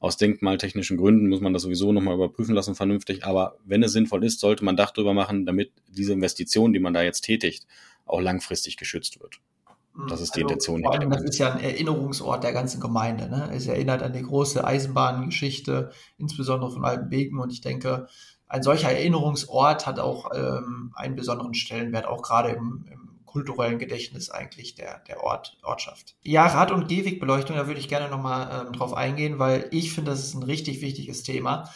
[0.00, 3.24] Aus denkmaltechnischen Gründen muss man das sowieso nochmal überprüfen lassen, vernünftig.
[3.24, 6.92] Aber wenn es sinnvoll ist, sollte man Dach drüber machen, damit diese Investition, die man
[6.92, 7.66] da jetzt tätigt,
[8.04, 9.40] auch langfristig geschützt wird.
[10.08, 10.82] Das ist die also, Intention.
[10.82, 13.28] Vor allem, das ist ja ein Erinnerungsort der ganzen Gemeinde.
[13.28, 13.50] Ne?
[13.54, 17.38] Es erinnert an die große Eisenbahngeschichte, insbesondere von Altenbeken.
[17.38, 18.08] Und ich denke,
[18.48, 24.30] ein solcher Erinnerungsort hat auch ähm, einen besonderen Stellenwert, auch gerade im, im kulturellen Gedächtnis
[24.30, 26.14] eigentlich der, der Ort, Ortschaft.
[26.22, 30.12] Ja, Rad- und Gehwegbeleuchtung, da würde ich gerne nochmal ähm, drauf eingehen, weil ich finde,
[30.12, 31.68] das ist ein richtig wichtiges Thema.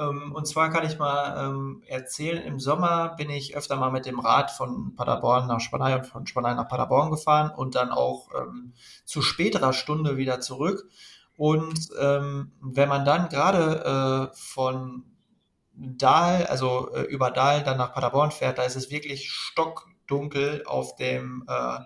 [0.00, 4.06] Ähm, und zwar kann ich mal ähm, erzählen, im Sommer bin ich öfter mal mit
[4.06, 8.28] dem Rad von Paderborn nach Spanei und von Spanei nach Paderborn gefahren und dann auch
[8.34, 8.72] ähm,
[9.04, 10.88] zu späterer Stunde wieder zurück.
[11.36, 15.04] Und wenn man dann gerade äh, von
[15.72, 20.96] Dahl, also äh, über Dahl dann nach Paderborn fährt, da ist es wirklich stockdunkel auf
[20.96, 21.78] dem, äh,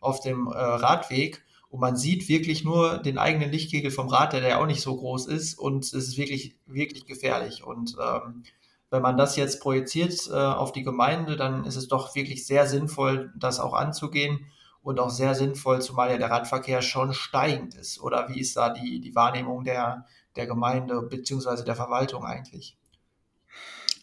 [0.00, 4.60] auf dem Radweg und man sieht wirklich nur den eigenen Lichtkegel vom Rad, der, der
[4.60, 7.64] auch nicht so groß ist und es ist wirklich, wirklich gefährlich.
[7.64, 8.42] Und ähm,
[8.90, 12.66] wenn man das jetzt projiziert äh, auf die Gemeinde, dann ist es doch wirklich sehr
[12.66, 14.44] sinnvoll, das auch anzugehen
[14.82, 18.02] und auch sehr sinnvoll, zumal ja der Radverkehr schon steigend ist.
[18.02, 20.04] Oder wie ist da die, die Wahrnehmung der,
[20.36, 21.64] der Gemeinde bzw.
[21.64, 22.76] der Verwaltung eigentlich?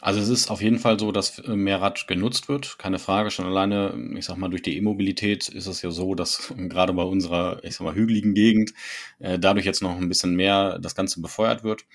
[0.01, 3.31] Also es ist auf jeden Fall so, dass äh, mehr Rad genutzt wird, keine Frage.
[3.31, 7.03] Schon alleine, ich sag mal, durch die E-Mobilität ist es ja so, dass gerade bei
[7.03, 8.73] unserer, ich sag mal, hügeligen Gegend
[9.19, 11.85] äh, dadurch jetzt noch ein bisschen mehr das Ganze befeuert wird.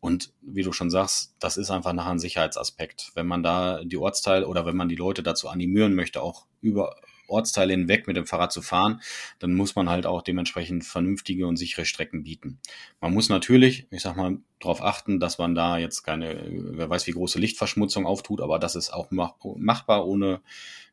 [0.00, 3.12] Und wie du schon sagst, das ist einfach nachher ein Sicherheitsaspekt.
[3.14, 6.96] Wenn man da die Ortsteil oder wenn man die Leute dazu animieren möchte, auch über
[7.28, 9.02] Ortsteile hinweg mit dem Fahrrad zu fahren,
[9.38, 12.58] dann muss man halt auch dementsprechend vernünftige und sichere Strecken bieten.
[13.00, 17.06] Man muss natürlich, ich sag mal, darauf achten, dass man da jetzt keine, wer weiß,
[17.06, 20.40] wie große Lichtverschmutzung auftut, aber das ist auch machbar ohne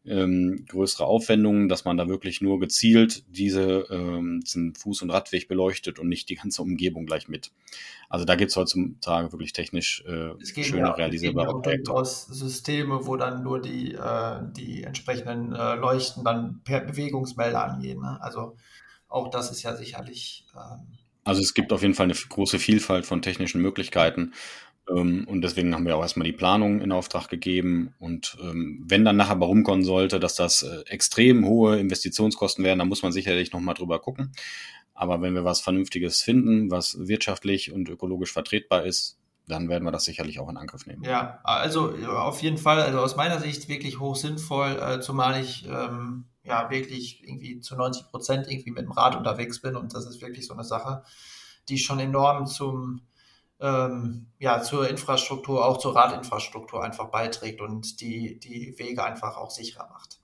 [0.06, 5.50] ähm, größere Aufwendungen, dass man da wirklich nur gezielt diese, ähm, diesen Fuß- und Radweg
[5.50, 7.52] beleuchtet und nicht die ganze Umgebung gleich mit.
[8.08, 11.92] Also da gibt es heutzutage wirklich technisch äh, schöne ja, realisierbare Projekte.
[11.92, 18.00] aus Systeme, wo dann nur die, äh, die entsprechenden äh, Leuchten dann per Bewegungsmelder angehen.
[18.00, 18.18] Ne?
[18.22, 18.56] Also
[19.10, 20.46] auch das ist ja sicherlich.
[20.56, 24.34] Ähm, also es gibt auf jeden Fall eine große Vielfalt von technischen Möglichkeiten.
[24.90, 27.94] Ähm, und deswegen haben wir auch erstmal die Planung in Auftrag gegeben.
[28.00, 32.80] Und ähm, wenn dann nachher bei rumkommen sollte, dass das äh, extrem hohe Investitionskosten wären,
[32.80, 34.32] dann muss man sicherlich nochmal drüber gucken.
[34.94, 39.92] Aber wenn wir was Vernünftiges finden, was wirtschaftlich und ökologisch vertretbar ist, dann werden wir
[39.92, 41.04] das sicherlich auch in Angriff nehmen.
[41.04, 45.66] Ja, also auf jeden Fall, also aus meiner Sicht wirklich hoch sinnvoll, äh, zumal ich
[45.70, 50.06] ähm, ja wirklich irgendwie zu 90 Prozent irgendwie mit dem Rad unterwegs bin und das
[50.06, 51.04] ist wirklich so eine Sache,
[51.70, 53.02] die schon enorm zum
[53.60, 59.50] ähm, ja, zur Infrastruktur, auch zur Radinfrastruktur einfach beiträgt und die, die Wege einfach auch
[59.50, 60.20] sicherer macht.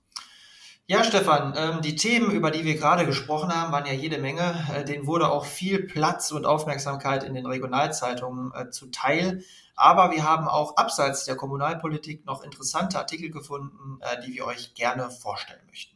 [0.86, 4.66] Ja, Stefan, ähm, die Themen, über die wir gerade gesprochen haben, waren ja jede Menge.
[4.70, 9.42] Äh, denen wurde auch viel Platz und Aufmerksamkeit in den Regionalzeitungen äh, zuteil.
[9.76, 14.74] Aber wir haben auch abseits der Kommunalpolitik noch interessante Artikel gefunden, äh, die wir euch
[14.74, 15.93] gerne vorstellen möchten.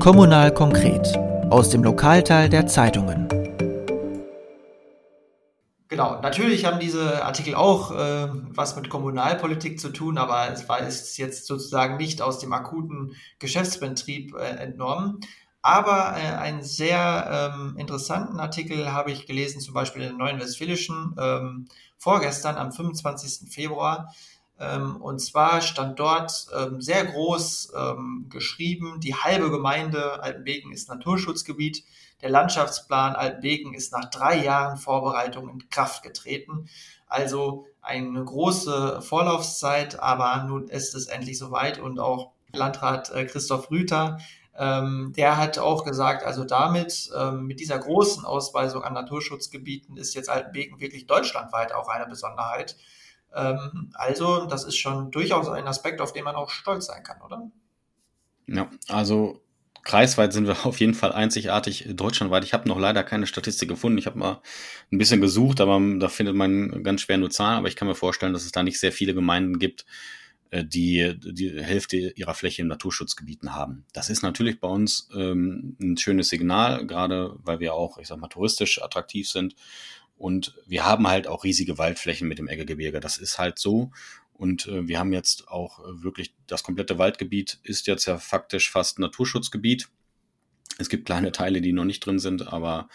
[0.00, 1.14] Kommunal konkret
[1.50, 3.28] aus dem Lokalteil der Zeitungen.
[5.88, 10.78] Genau, natürlich haben diese Artikel auch äh, was mit Kommunalpolitik zu tun, aber es war
[10.78, 15.20] ist jetzt sozusagen nicht aus dem akuten Geschäftsbetrieb äh, entnommen.
[15.60, 20.40] Aber äh, einen sehr ähm, interessanten Artikel habe ich gelesen, zum Beispiel in der Neuen
[20.40, 21.66] Westfälischen, ähm,
[21.98, 23.52] vorgestern am 25.
[23.52, 24.14] Februar.
[24.60, 30.90] Ähm, und zwar stand dort ähm, sehr groß ähm, geschrieben, die halbe Gemeinde Altenbeken ist
[30.90, 31.82] Naturschutzgebiet.
[32.20, 36.68] Der Landschaftsplan Altbeken ist nach drei Jahren Vorbereitung in Kraft getreten.
[37.06, 43.70] Also eine große Vorlaufzeit, aber nun ist es endlich soweit und auch Landrat äh, Christoph
[43.70, 44.18] Rüther,
[44.52, 50.80] der hat auch gesagt, also damit, mit dieser großen Ausweisung an Naturschutzgebieten ist jetzt Altenbeken
[50.80, 52.76] wirklich deutschlandweit auch eine Besonderheit.
[53.34, 57.20] Ähm, also das ist schon durchaus ein Aspekt, auf den man auch stolz sein kann,
[57.22, 57.50] oder?
[58.46, 59.40] Ja, also
[59.82, 62.44] kreisweit sind wir auf jeden Fall einzigartig deutschlandweit.
[62.44, 63.98] Ich habe noch leider keine Statistik gefunden.
[63.98, 64.42] Ich habe mal
[64.92, 67.58] ein bisschen gesucht, aber da findet man ganz schwer nur Zahlen.
[67.58, 69.86] Aber ich kann mir vorstellen, dass es da nicht sehr viele Gemeinden gibt,
[70.50, 73.84] äh, die die Hälfte ihrer Fläche in Naturschutzgebieten haben.
[73.92, 78.18] Das ist natürlich bei uns ähm, ein schönes Signal, gerade weil wir auch, ich sag
[78.18, 79.54] mal, touristisch attraktiv sind.
[80.20, 83.00] Und wir haben halt auch riesige Waldflächen mit dem Eggegebirge.
[83.00, 83.90] Das ist halt so.
[84.34, 88.70] Und äh, wir haben jetzt auch äh, wirklich, das komplette Waldgebiet ist jetzt ja faktisch
[88.70, 89.88] fast Naturschutzgebiet.
[90.76, 92.90] Es gibt kleine Teile, die noch nicht drin sind, aber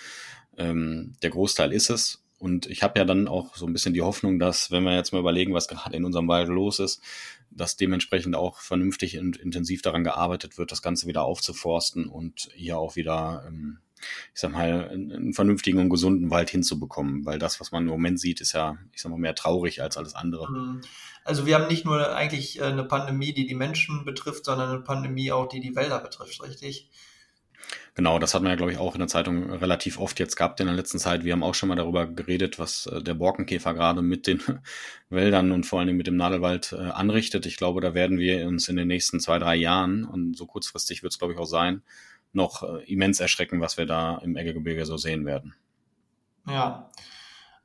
[0.56, 2.24] ähm, der Großteil ist es.
[2.38, 5.12] Und ich habe ja dann auch so ein bisschen die Hoffnung, dass, wenn wir jetzt
[5.12, 7.02] mal überlegen, was gerade in unserem Wald los ist,
[7.50, 12.78] dass dementsprechend auch vernünftig und intensiv daran gearbeitet wird, das Ganze wieder aufzuforsten und hier
[12.78, 13.80] auch wieder ähm,
[14.34, 18.20] ich sag mal, einen vernünftigen und gesunden Wald hinzubekommen, weil das, was man im Moment
[18.20, 20.52] sieht, ist ja, ich sag mal, mehr traurig als alles andere.
[20.52, 20.82] Mhm.
[21.24, 24.82] Also wir haben nicht nur eigentlich äh, eine Pandemie, die die Menschen betrifft, sondern eine
[24.82, 26.90] Pandemie auch, die die Wälder betrifft, richtig?
[27.96, 30.60] Genau, das hat man ja, glaube ich, auch in der Zeitung relativ oft jetzt gehabt
[30.60, 31.24] in der letzten Zeit.
[31.24, 34.42] Wir haben auch schon mal darüber geredet, was äh, der Borkenkäfer gerade mit den
[35.10, 37.46] Wäldern und vor allen Dingen mit dem Nadelwald äh, anrichtet.
[37.46, 41.04] Ich glaube, da werden wir uns in den nächsten zwei, drei Jahren, und so kurzfristig
[41.04, 41.84] wird es, glaube ich, auch sein,
[42.36, 45.56] noch äh, immens erschrecken, was wir da im Eggegebirge so sehen werden.
[46.48, 46.90] Ja,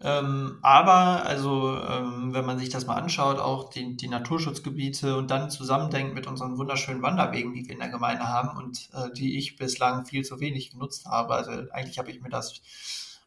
[0.03, 5.31] ähm, aber, also, ähm, wenn man sich das mal anschaut, auch die, die Naturschutzgebiete und
[5.31, 9.37] dann zusammendenkt mit unseren wunderschönen Wanderwegen, die wir in der Gemeinde haben und äh, die
[9.37, 11.35] ich bislang viel zu wenig genutzt habe.
[11.35, 12.63] Also eigentlich habe ich mir das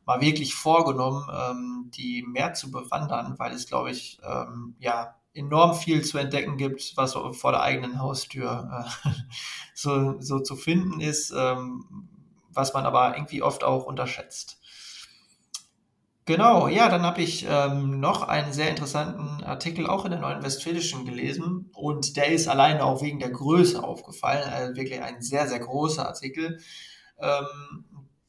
[0.06, 5.76] mal wirklich vorgenommen, ähm, die mehr zu bewandern, weil es, glaube ich, ähm, ja, enorm
[5.76, 9.10] viel zu entdecken gibt, was vor der eigenen Haustür äh,
[9.74, 12.10] so, so zu finden ist, ähm,
[12.50, 14.60] was man aber irgendwie oft auch unterschätzt.
[16.26, 20.42] Genau, ja, dann habe ich ähm, noch einen sehr interessanten Artikel auch in der Neuen
[20.42, 25.50] Westfälischen gelesen und der ist alleine auch wegen der Größe aufgefallen, also wirklich ein sehr,
[25.50, 26.60] sehr großer Artikel,
[27.20, 27.86] ähm,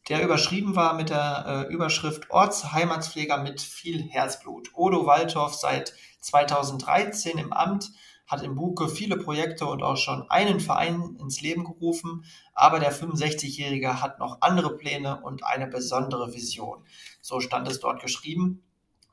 [0.08, 4.70] der überschrieben war mit der äh, Überschrift Ortsheimatspfleger mit viel Herzblut.
[4.74, 7.90] Odo Waldhoff seit 2013 im Amt,
[8.26, 12.94] hat im Buke viele Projekte und auch schon einen Verein ins Leben gerufen, aber der
[12.94, 16.84] 65-Jährige hat noch andere Pläne und eine besondere Vision.
[17.20, 18.62] So stand es dort geschrieben.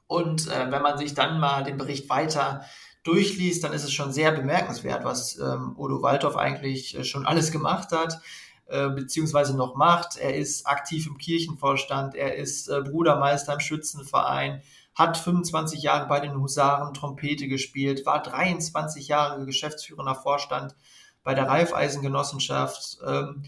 [0.08, 2.66] Und äh, wenn man sich dann mal den Bericht weiter
[3.04, 7.52] durchliest, dann ist es schon sehr bemerkenswert, was ähm, Odo Waldorf eigentlich äh, schon alles
[7.52, 8.20] gemacht hat,
[8.68, 10.18] äh, beziehungsweise noch macht.
[10.18, 14.62] Er ist aktiv im Kirchenvorstand, er ist äh, Brudermeister im Schützenverein,
[14.94, 20.76] hat 25 Jahre bei den Husaren Trompete gespielt, war 23 Jahre geschäftsführender Vorstand
[21.24, 23.44] bei der Raiffeisengenossenschaft, ähm,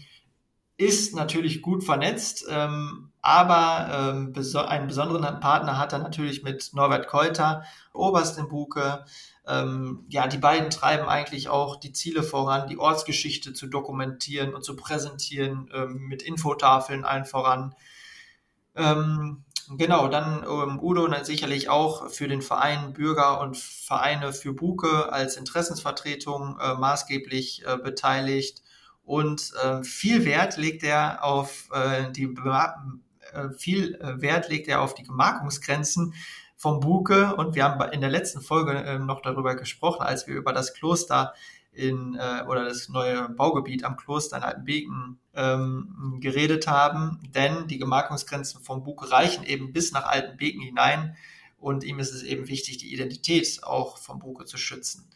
[0.76, 6.70] ist natürlich gut vernetzt, ähm, aber ähm, beso einen besonderen Partner hat er natürlich mit
[6.72, 9.04] Norbert Keuter, Oberst in Buke.
[9.46, 14.64] Ähm, ja, die beiden treiben eigentlich auch die Ziele voran, die Ortsgeschichte zu dokumentieren und
[14.64, 17.74] zu präsentieren, ähm, mit Infotafeln allen voran.
[18.74, 19.44] Ähm,
[19.76, 25.36] genau, dann ähm, Udo sicherlich auch für den Verein Bürger und Vereine für Buke als
[25.36, 28.62] Interessensvertretung äh, maßgeblich äh, beteiligt.
[29.04, 34.80] Und äh, viel Wert legt er auf äh, die äh, viel äh, Wert legt er
[34.80, 36.14] auf die Gemarkungsgrenzen
[36.56, 40.34] vom Buke und wir haben in der letzten Folge äh, noch darüber gesprochen, als wir
[40.34, 41.34] über das Kloster
[41.74, 47.78] in äh, oder das neue Baugebiet am Kloster in Altenbeken ähm, geredet haben, denn die
[47.78, 51.16] Gemarkungsgrenzen vom Buke reichen eben bis nach Altenbeken hinein
[51.58, 55.08] und ihm ist es eben wichtig, die Identität auch vom Buke zu schützen.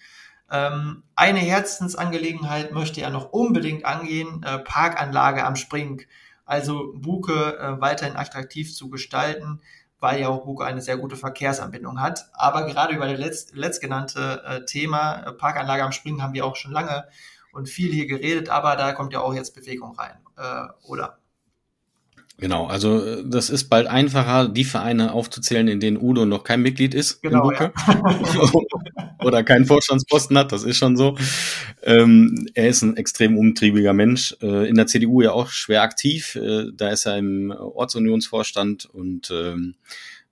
[0.50, 6.02] Ähm, eine Herzensangelegenheit möchte er noch unbedingt angehen, äh, Parkanlage am Spring,
[6.46, 9.60] also Buke äh, weiterhin attraktiv zu gestalten,
[10.00, 12.28] weil ja auch Buke eine sehr gute Verkehrsanbindung hat.
[12.32, 16.56] Aber gerade über das letzt, letztgenannte äh, Thema äh, Parkanlage am Spring haben wir auch
[16.56, 17.06] schon lange
[17.52, 21.17] und viel hier geredet, aber da kommt ja auch jetzt Bewegung rein, äh, oder?
[22.40, 26.62] Genau, also äh, das ist bald einfacher, die Vereine aufzuzählen, in denen Udo noch kein
[26.62, 27.72] Mitglied ist genau, Ja.
[29.24, 31.18] oder keinen Vorstandsposten hat, das ist schon so.
[31.82, 36.36] Ähm, er ist ein extrem umtriebiger Mensch, äh, in der CDU ja auch schwer aktiv,
[36.36, 39.74] äh, da ist er im Ortsunionsvorstand und ähm,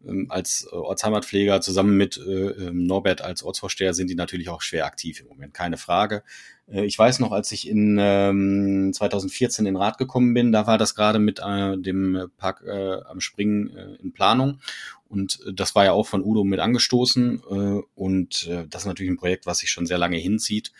[0.07, 4.87] ähm als Ortsheimatpfleger zusammen mit äh, ähm, Norbert als Ortsvorsteher sind die natürlich auch schwer
[4.87, 6.23] aktiv im Moment, keine Frage.
[6.70, 10.66] Äh, ich weiß noch, als ich in ähm, 2014 in den Rat gekommen bin, da
[10.66, 14.61] war das gerade mit äh, dem Park äh, am Springen äh, in Planung.
[15.09, 17.42] Und äh, das war ja auch von Udo mit angestoßen.
[17.50, 20.72] Äh, und das ist natürlich ein Projekt, was sich schon sehr lange hinzieht.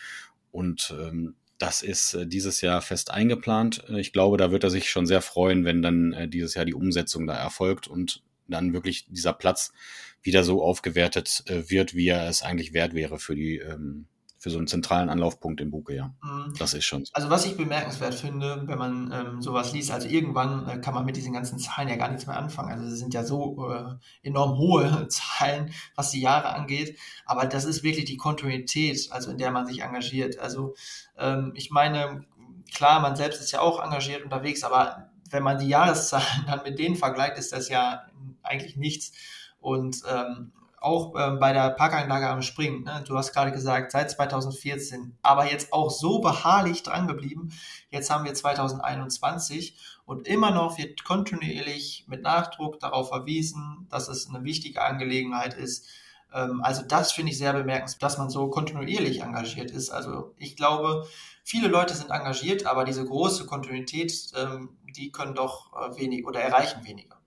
[0.51, 3.83] Und ähm, das ist dieses Jahr fest eingeplant.
[3.95, 7.25] Ich glaube, da wird er sich schon sehr freuen, wenn dann dieses Jahr die Umsetzung
[7.25, 9.73] da erfolgt und dann wirklich dieser Platz
[10.21, 14.05] wieder so aufgewertet wird, wie er es eigentlich wert wäre für die ähm,
[14.47, 16.13] für so einen zentralen Anlaufpunkt im Buche, ja.
[16.23, 16.53] Mhm.
[16.57, 17.11] Das ist schon so.
[17.13, 21.05] Also was ich bemerkenswert finde, wenn man ähm, sowas liest, also irgendwann äh, kann man
[21.05, 22.71] mit diesen ganzen Zahlen ja gar nichts mehr anfangen.
[22.71, 26.97] Also sie sind ja so äh, enorm hohe Zahlen, was die Jahre angeht.
[27.25, 30.39] Aber das ist wirklich die Kontinuität, also in der man sich engagiert.
[30.39, 30.75] Also
[31.17, 32.25] ähm, ich meine,
[32.73, 36.79] klar, man selbst ist ja auch engagiert unterwegs, aber wenn man die Jahreszahlen dann mit
[36.79, 38.03] denen vergleicht, ist das ja
[38.43, 39.11] eigentlich nichts.
[39.59, 40.53] Und ähm,
[40.87, 43.03] auch ähm, bei der Parkanlage am Springen, ne?
[43.05, 47.49] du hast gerade gesagt, seit 2014, aber jetzt auch so beharrlich dran geblieben.
[47.89, 54.29] Jetzt haben wir 2021 und immer noch wird kontinuierlich mit Nachdruck darauf verwiesen, dass es
[54.29, 55.87] eine wichtige Angelegenheit ist.
[56.33, 59.89] Ähm, also das finde ich sehr bemerkenswert, dass man so kontinuierlich engagiert ist.
[59.89, 61.05] Also ich glaube,
[61.43, 66.39] viele Leute sind engagiert, aber diese große Kontinuität, ähm, die können doch äh, wenig oder
[66.39, 67.17] erreichen weniger.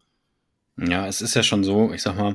[0.79, 2.35] Ja, es ist ja schon so, ich sag mal,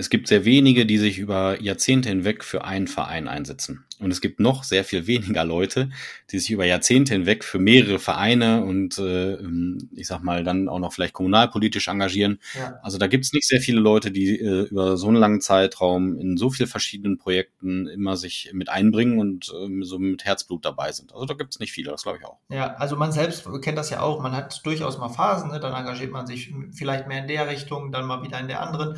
[0.00, 3.84] es gibt sehr wenige, die sich über Jahrzehnte hinweg für einen Verein einsetzen.
[3.98, 5.90] Und es gibt noch sehr viel weniger Leute,
[6.30, 10.68] die sich über Jahrzehnte hinweg für mehrere Vereine und äh, ähm, ich sag mal dann
[10.68, 12.38] auch noch vielleicht kommunalpolitisch engagieren.
[12.56, 12.78] Ja.
[12.84, 16.16] Also da gibt es nicht sehr viele Leute, die äh, über so einen langen Zeitraum
[16.16, 20.92] in so vielen verschiedenen Projekten immer sich mit einbringen und äh, so mit Herzblut dabei
[20.92, 21.12] sind.
[21.12, 22.38] Also da gibt es nicht viele, das glaube ich auch.
[22.50, 24.22] Ja, also man selbst kennt das ja auch.
[24.22, 25.58] Man hat durchaus mal Phasen, ne?
[25.58, 28.96] dann engagiert man sich vielleicht mehr in der Richtung, dann mal wieder in der anderen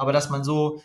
[0.00, 0.82] aber dass man so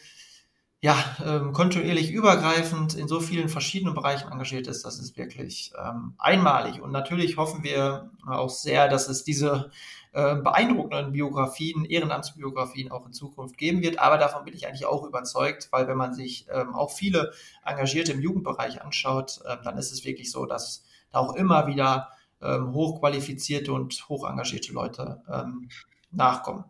[0.82, 0.96] ja,
[1.26, 6.80] ähm, kontinuierlich übergreifend in so vielen verschiedenen Bereichen engagiert ist, das ist wirklich ähm, einmalig.
[6.80, 9.72] Und natürlich hoffen wir auch sehr, dass es diese
[10.12, 14.00] äh, beeindruckenden Biografien, Ehrenamtsbiografien auch in Zukunft geben wird.
[14.00, 17.32] Aber davon bin ich eigentlich auch überzeugt, weil wenn man sich ähm, auch viele
[17.66, 22.10] Engagierte im Jugendbereich anschaut, äh, dann ist es wirklich so, dass da auch immer wieder
[22.42, 25.70] ähm, hochqualifizierte und hoch engagierte Leute ähm,
[26.12, 26.66] nachkommen.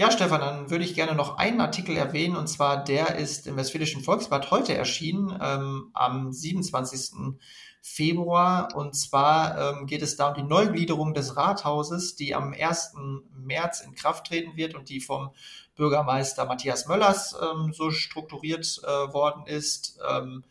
[0.00, 3.56] Ja, Stefan, dann würde ich gerne noch einen Artikel erwähnen, und zwar der ist im
[3.56, 7.36] Westfälischen Volksblatt heute erschienen, ähm, am 27.
[7.82, 8.68] Februar.
[8.76, 12.94] Und zwar ähm, geht es da um die Neugliederung des Rathauses, die am 1.
[13.32, 15.30] März in Kraft treten wird und die vom
[15.74, 19.98] Bürgermeister Matthias Möllers ähm, so strukturiert äh, worden ist.
[20.08, 20.44] Ähm,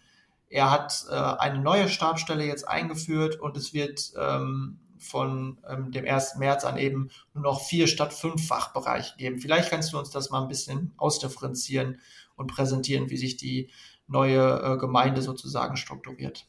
[0.50, 6.06] er hat äh, eine neue Stabstelle jetzt eingeführt und es wird ähm, von ähm, dem
[6.06, 6.36] 1.
[6.38, 9.40] März an eben nur noch vier statt fünf Fachbereiche geben.
[9.40, 12.00] Vielleicht kannst du uns das mal ein bisschen ausdifferenzieren
[12.36, 13.70] und präsentieren, wie sich die
[14.08, 16.48] neue äh, Gemeinde sozusagen strukturiert.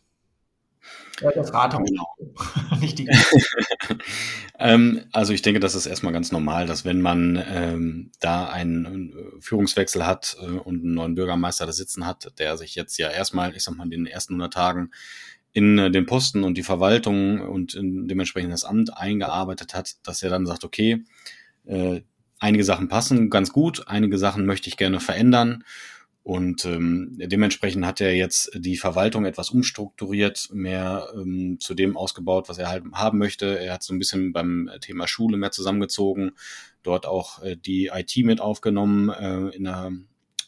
[1.20, 2.06] Ja, das Rathaus, genau.
[2.80, 3.08] nicht die.
[4.58, 9.12] ähm, also ich denke, das ist erstmal ganz normal, dass wenn man ähm, da einen
[9.12, 13.10] äh, Führungswechsel hat äh, und einen neuen Bürgermeister da sitzen hat, der sich jetzt ja
[13.10, 14.90] erstmal, ich sag mal, in den ersten 100 Tagen
[15.52, 20.22] in äh, den Posten und die Verwaltung und in dementsprechend das Amt eingearbeitet hat, dass
[20.22, 21.04] er dann sagt, okay,
[21.66, 22.02] äh,
[22.38, 25.64] einige Sachen passen ganz gut, einige Sachen möchte ich gerne verändern.
[26.28, 32.50] Und ähm, dementsprechend hat er jetzt die Verwaltung etwas umstrukturiert, mehr ähm, zu dem ausgebaut,
[32.50, 33.58] was er halt haben möchte.
[33.58, 36.32] Er hat so ein bisschen beim Thema Schule mehr zusammengezogen,
[36.82, 39.90] dort auch äh, die IT mit aufgenommen äh, in, der,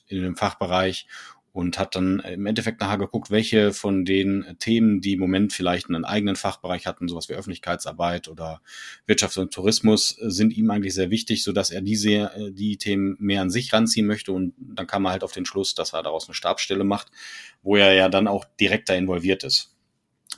[0.07, 1.07] in dem Fachbereich
[1.53, 5.89] und hat dann im Endeffekt nachher geguckt, welche von den Themen, die im Moment vielleicht
[5.89, 8.61] einen eigenen Fachbereich hatten, sowas wie Öffentlichkeitsarbeit oder
[9.07, 13.17] Wirtschaft und Tourismus, sind ihm eigentlich sehr wichtig, so dass er diese, äh, die Themen
[13.19, 16.03] mehr an sich ranziehen möchte und dann kam er halt auf den Schluss, dass er
[16.03, 17.09] daraus eine Stabsstelle macht,
[17.63, 19.75] wo er ja dann auch direkter involviert ist.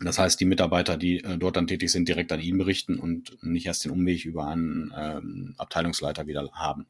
[0.01, 3.37] Das heißt, die Mitarbeiter, die äh, dort dann tätig sind, direkt an ihn berichten und
[3.43, 6.87] nicht erst den Umweg über einen ähm, Abteilungsleiter wieder haben.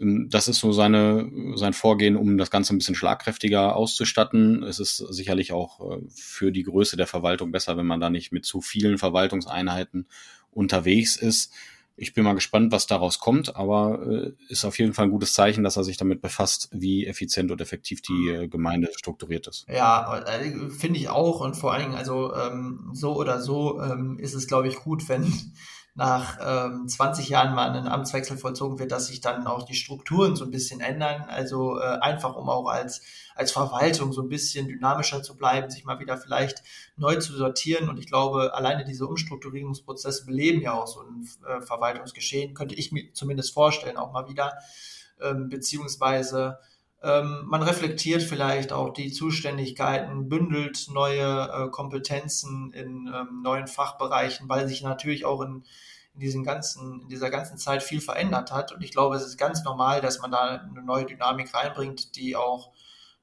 [0.00, 4.62] Ähm, das ist so seine, sein Vorgehen, um das Ganze ein bisschen schlagkräftiger auszustatten.
[4.62, 8.32] Es ist sicherlich auch äh, für die Größe der Verwaltung besser, wenn man da nicht
[8.32, 10.06] mit zu vielen Verwaltungseinheiten
[10.50, 11.52] unterwegs ist.
[12.00, 15.34] Ich bin mal gespannt, was daraus kommt, aber äh, ist auf jeden Fall ein gutes
[15.34, 19.66] Zeichen, dass er sich damit befasst, wie effizient und effektiv die äh, Gemeinde strukturiert ist.
[19.68, 20.24] Ja,
[20.78, 24.46] finde ich auch und vor allen Dingen, also ähm, so oder so ähm, ist es,
[24.46, 25.24] glaube ich, gut, wenn
[25.98, 30.36] nach ähm, 20 Jahren mal ein Amtswechsel vollzogen wird, dass sich dann auch die Strukturen
[30.36, 31.24] so ein bisschen ändern.
[31.26, 33.02] Also äh, einfach, um auch als,
[33.34, 36.62] als Verwaltung so ein bisschen dynamischer zu bleiben, sich mal wieder vielleicht
[36.96, 37.88] neu zu sortieren.
[37.88, 42.92] Und ich glaube, alleine diese Umstrukturierungsprozesse beleben ja auch so ein äh, Verwaltungsgeschehen, könnte ich
[42.92, 44.52] mir zumindest vorstellen, auch mal wieder.
[45.20, 46.58] Ähm, beziehungsweise
[47.02, 54.48] ähm, man reflektiert vielleicht auch die Zuständigkeiten, bündelt neue äh, Kompetenzen in ähm, neuen Fachbereichen,
[54.48, 55.64] weil sich natürlich auch in
[56.18, 58.72] in, diesen ganzen, in dieser ganzen Zeit viel verändert hat.
[58.72, 62.34] Und ich glaube, es ist ganz normal, dass man da eine neue Dynamik reinbringt, die
[62.34, 62.72] auch,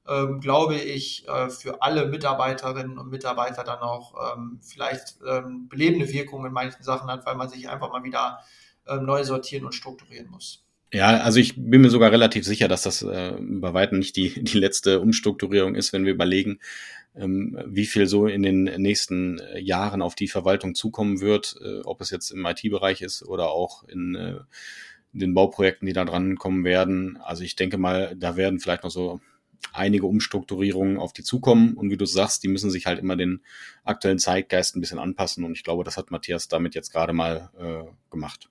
[0.08, 6.10] ähm, glaube ich, äh, für alle Mitarbeiterinnen und Mitarbeiter dann auch ähm, vielleicht ähm, belebende
[6.10, 8.40] Wirkungen in manchen Sachen hat, weil man sich einfach mal wieder
[8.86, 10.65] ähm, neu sortieren und strukturieren muss.
[10.96, 14.42] Ja, also ich bin mir sogar relativ sicher, dass das äh, bei weitem nicht die,
[14.42, 16.58] die letzte Umstrukturierung ist, wenn wir überlegen,
[17.14, 21.80] ähm, wie viel so in den nächsten äh, Jahren auf die Verwaltung zukommen wird, äh,
[21.84, 24.36] ob es jetzt im IT-Bereich ist oder auch in äh,
[25.12, 27.18] den Bauprojekten, die da dran kommen werden.
[27.18, 29.20] Also ich denke mal, da werden vielleicht noch so
[29.74, 31.74] einige Umstrukturierungen auf die zukommen.
[31.74, 33.42] Und wie du sagst, die müssen sich halt immer den
[33.84, 35.44] aktuellen Zeitgeist ein bisschen anpassen.
[35.44, 38.48] Und ich glaube, das hat Matthias damit jetzt gerade mal äh, gemacht.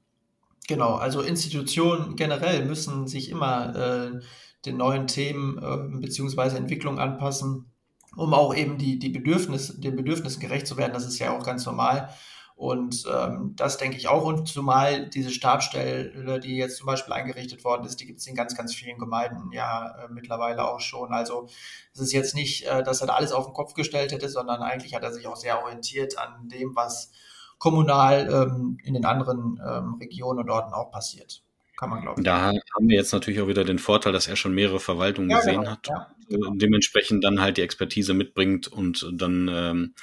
[0.68, 4.20] Genau, also Institutionen generell müssen sich immer äh,
[4.66, 7.72] den neuen Themen äh, beziehungsweise Entwicklungen anpassen
[8.16, 10.93] um auch eben die, die Bedürfnisse, den Bedürfnissen gerecht zu werden.
[10.93, 12.09] Das ist ja auch ganz normal.
[12.55, 14.24] Und ähm, das denke ich auch.
[14.24, 18.36] Und zumal diese Stabstelle, die jetzt zum Beispiel eingerichtet worden ist, die gibt es in
[18.36, 21.11] ganz, ganz vielen Gemeinden ja äh, mittlerweile auch schon.
[21.11, 21.49] Also
[21.93, 24.61] es ist jetzt nicht, äh, dass er da alles auf den Kopf gestellt hätte, sondern
[24.61, 27.11] eigentlich hat er sich auch sehr orientiert an dem, was
[27.58, 31.41] kommunal ähm, in den anderen ähm, Regionen und Orten auch passiert.
[31.78, 32.24] Kann man glauben.
[32.24, 35.38] Da haben wir jetzt natürlich auch wieder den Vorteil, dass er schon mehrere Verwaltungen ja,
[35.38, 35.72] gesehen genau.
[35.72, 35.88] hat.
[35.88, 36.51] Ja, genau.
[36.56, 39.93] Dementsprechend dann halt die Expertise mitbringt und dann ähm,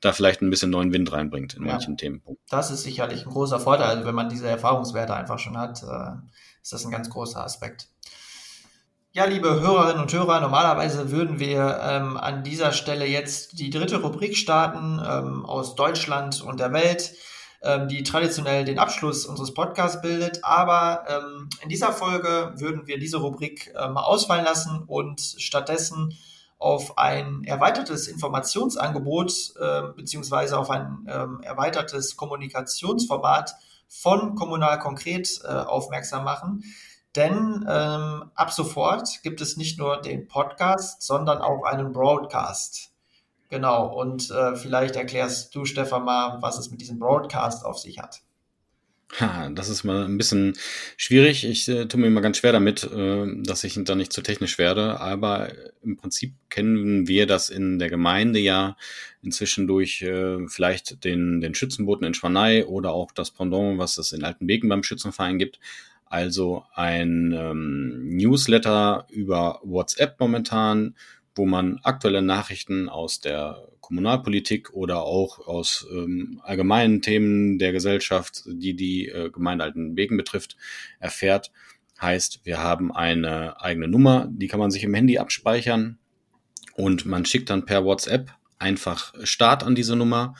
[0.00, 2.22] da vielleicht ein bisschen neuen Wind reinbringt in ja, manchen Themen.
[2.50, 3.88] Das ist sicherlich ein großer Vorteil.
[3.88, 6.12] Also wenn man diese Erfahrungswerte einfach schon hat, äh,
[6.62, 7.88] ist das ein ganz großer Aspekt.
[9.16, 14.02] Ja, liebe Hörerinnen und Hörer, normalerweise würden wir ähm, an dieser Stelle jetzt die dritte
[14.02, 17.14] Rubrik starten ähm, aus Deutschland und der Welt
[17.62, 20.40] ähm, die traditionell den Abschluss unseres Podcasts bildet.
[20.42, 26.18] Aber ähm, in dieser Folge würden wir diese Rubrik äh, mal ausfallen lassen und stattdessen
[26.58, 33.54] auf ein erweitertes Informationsangebot äh, beziehungsweise auf ein ähm, erweitertes Kommunikationsformat
[33.86, 36.64] von Kommunal Konkret äh, aufmerksam machen.
[37.16, 42.90] Denn ähm, ab sofort gibt es nicht nur den Podcast, sondern auch einen Broadcast.
[43.50, 47.98] Genau, und äh, vielleicht erklärst du, Stefan, mal, was es mit diesem Broadcast auf sich
[47.98, 48.22] hat.
[49.20, 50.54] Ha, das ist mal ein bisschen
[50.96, 51.44] schwierig.
[51.44, 54.58] Ich äh, tue mir immer ganz schwer damit, äh, dass ich da nicht zu technisch
[54.58, 54.98] werde.
[54.98, 55.52] Aber
[55.84, 58.76] im Prinzip kennen wir das in der Gemeinde ja
[59.22, 64.12] inzwischen durch äh, vielleicht den, den Schützenboten in Schwanei oder auch das Pendant, was es
[64.12, 65.60] in Altenbeken beim Schützenverein gibt.
[66.14, 70.94] Also ein ähm, Newsletter über WhatsApp momentan,
[71.34, 78.44] wo man aktuelle Nachrichten aus der Kommunalpolitik oder auch aus ähm, allgemeinen Themen der Gesellschaft,
[78.46, 80.56] die die äh, Gemeinde Altenbeken betrifft,
[81.00, 81.50] erfährt.
[82.00, 85.98] Heißt, wir haben eine eigene Nummer, die kann man sich im Handy abspeichern
[86.76, 90.36] und man schickt dann per WhatsApp einfach Start an diese Nummer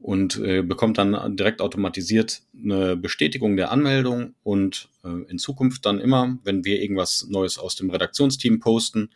[0.00, 6.00] und äh, bekommt dann direkt automatisiert eine Bestätigung der Anmeldung und äh, in Zukunft dann
[6.00, 9.10] immer, wenn wir irgendwas Neues aus dem Redaktionsteam posten,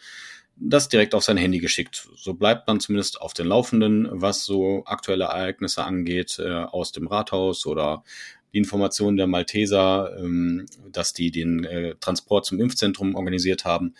[0.57, 2.09] das direkt auf sein Handy geschickt.
[2.16, 7.07] So bleibt man zumindest auf den Laufenden, was so aktuelle Ereignisse angeht äh, aus dem
[7.07, 8.05] Rathaus oder
[8.53, 13.95] die Informationen der Malteser, ähm, dass die den äh, Transport zum Impfzentrum organisiert haben.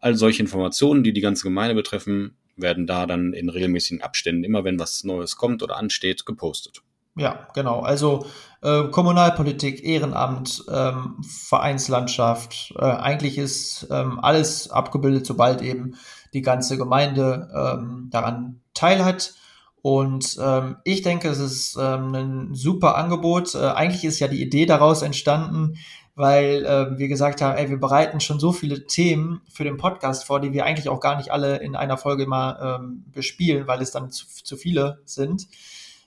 [0.00, 4.64] All solche Informationen, die die ganze Gemeinde betreffen, werden da dann in regelmäßigen Abständen, immer
[4.64, 6.82] wenn was Neues kommt oder ansteht, gepostet.
[7.16, 7.80] Ja, genau.
[7.80, 8.26] Also
[8.60, 15.94] äh, Kommunalpolitik, Ehrenamt, ähm, Vereinslandschaft, äh, eigentlich ist ähm, alles abgebildet, sobald eben
[16.32, 19.34] die ganze Gemeinde ähm, daran teilhat.
[19.80, 23.54] Und ähm, ich denke, es ist ähm, ein super Angebot.
[23.54, 25.74] Äh, eigentlich ist ja die Idee daraus entstanden,
[26.14, 30.24] weil äh, wir gesagt haben, ey, wir bereiten schon so viele Themen für den Podcast
[30.24, 33.82] vor, die wir eigentlich auch gar nicht alle in einer Folge mal ähm, bespielen, weil
[33.82, 35.48] es dann zu, zu viele sind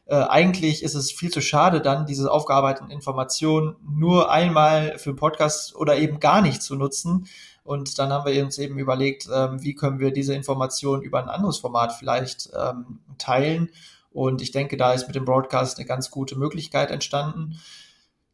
[0.07, 5.17] äh, eigentlich ist es viel zu schade, dann diese aufgearbeiteten Informationen nur einmal für einen
[5.17, 7.27] Podcast oder eben gar nicht zu nutzen.
[7.63, 11.27] Und dann haben wir uns eben überlegt, ähm, wie können wir diese Informationen über ein
[11.27, 13.69] anderes Format vielleicht ähm, teilen.
[14.11, 17.59] Und ich denke, da ist mit dem Broadcast eine ganz gute Möglichkeit entstanden.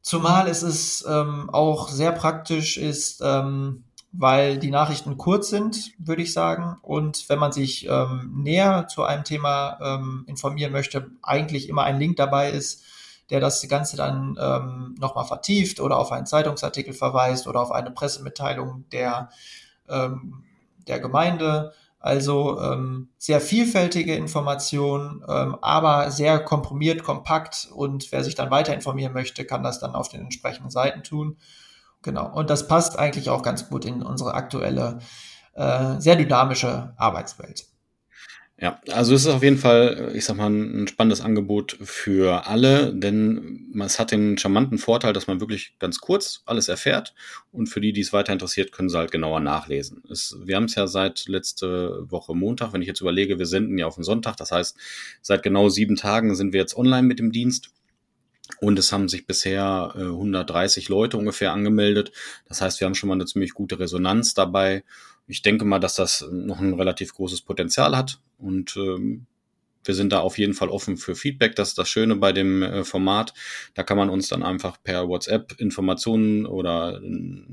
[0.04, 6.22] Zumal es ist ähm, auch sehr praktisch ist, ähm, weil die Nachrichten kurz sind, würde
[6.22, 6.78] ich sagen.
[6.82, 12.00] Und wenn man sich ähm, näher zu einem Thema ähm, informieren möchte, eigentlich immer ein
[12.00, 12.84] Link dabei ist,
[13.30, 17.90] der das Ganze dann ähm, nochmal vertieft oder auf einen Zeitungsartikel verweist oder auf eine
[17.90, 19.30] Pressemitteilung der,
[19.88, 20.44] ähm,
[20.86, 21.72] der Gemeinde.
[22.04, 27.70] Also ähm, sehr vielfältige Informationen, ähm, aber sehr komprimiert, kompakt.
[27.74, 31.38] Und wer sich dann weiter informieren möchte, kann das dann auf den entsprechenden Seiten tun.
[32.02, 32.30] Genau.
[32.30, 35.00] Und das passt eigentlich auch ganz gut in unsere aktuelle,
[35.54, 37.68] äh, sehr dynamische Arbeitswelt.
[38.64, 42.94] Ja, also es ist auf jeden Fall, ich sag mal, ein spannendes Angebot für alle,
[42.96, 47.14] denn es hat den charmanten Vorteil, dass man wirklich ganz kurz alles erfährt
[47.52, 50.02] und für die, die es weiter interessiert, können sie halt genauer nachlesen.
[50.10, 53.78] Es, wir haben es ja seit letzte Woche Montag, wenn ich jetzt überlege, wir senden
[53.78, 54.78] ja auf den Sonntag, das heißt,
[55.22, 57.70] seit genau sieben Tagen sind wir jetzt online mit dem Dienst
[58.62, 62.14] und es haben sich bisher äh, 130 Leute ungefähr angemeldet.
[62.48, 64.84] Das heißt, wir haben schon mal eine ziemlich gute Resonanz dabei.
[65.34, 68.20] Ich denke mal, dass das noch ein relativ großes Potenzial hat.
[68.38, 69.26] Und ähm,
[69.84, 71.56] wir sind da auf jeden Fall offen für Feedback.
[71.56, 73.34] Das ist das Schöne bei dem äh, Format.
[73.74, 77.46] Da kann man uns dann einfach per WhatsApp Informationen oder äh,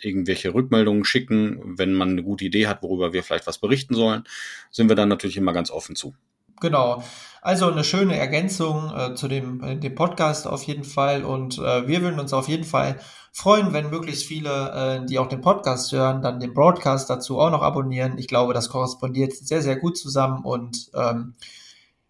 [0.00, 1.78] irgendwelche Rückmeldungen schicken.
[1.78, 4.24] Wenn man eine gute Idee hat, worüber wir vielleicht was berichten sollen,
[4.72, 6.16] sind wir dann natürlich immer ganz offen zu.
[6.62, 7.02] Genau.
[7.40, 11.24] Also eine schöne Ergänzung äh, zu dem, äh, dem Podcast auf jeden Fall.
[11.24, 13.00] Und äh, wir würden uns auf jeden Fall
[13.32, 17.50] freuen, wenn möglichst viele, äh, die auch den Podcast hören, dann den Broadcast dazu auch
[17.50, 18.16] noch abonnieren.
[18.16, 21.34] Ich glaube, das korrespondiert sehr, sehr gut zusammen und ähm,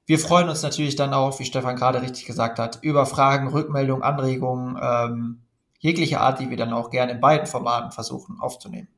[0.04, 4.02] wir freuen uns natürlich dann auch, wie Stefan gerade richtig gesagt hat, über Fragen, Rückmeldungen,
[4.02, 5.42] Anregungen, ähm,
[5.78, 8.88] jeglicher Art, die wir dann auch gerne in beiden Formaten versuchen aufzunehmen.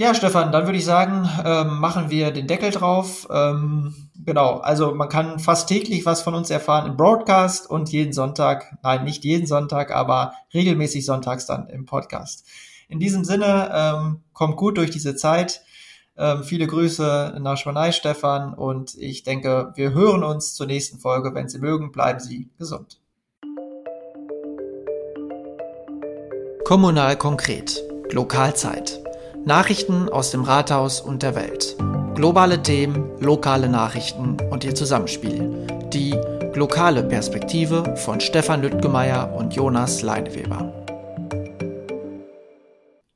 [0.00, 3.26] Ja, Stefan, dann würde ich sagen, ähm, machen wir den Deckel drauf.
[3.32, 8.12] Ähm, genau, also man kann fast täglich was von uns erfahren im Broadcast und jeden
[8.12, 12.46] Sonntag, nein, nicht jeden Sonntag, aber regelmäßig sonntags dann im Podcast.
[12.88, 15.62] In diesem Sinne, ähm, kommt gut durch diese Zeit.
[16.16, 21.34] Ähm, viele Grüße nach Schwanei, Stefan, und ich denke, wir hören uns zur nächsten Folge.
[21.34, 23.00] Wenn Sie mögen, bleiben Sie gesund.
[26.64, 27.82] Kommunal konkret.
[28.12, 29.07] Lokalzeit.
[29.44, 31.76] Nachrichten aus dem Rathaus und der Welt.
[32.14, 35.66] Globale Themen, lokale Nachrichten und ihr Zusammenspiel.
[35.92, 36.14] Die
[36.54, 40.77] lokale Perspektive von Stefan Lüttgemeier und Jonas Leineweber.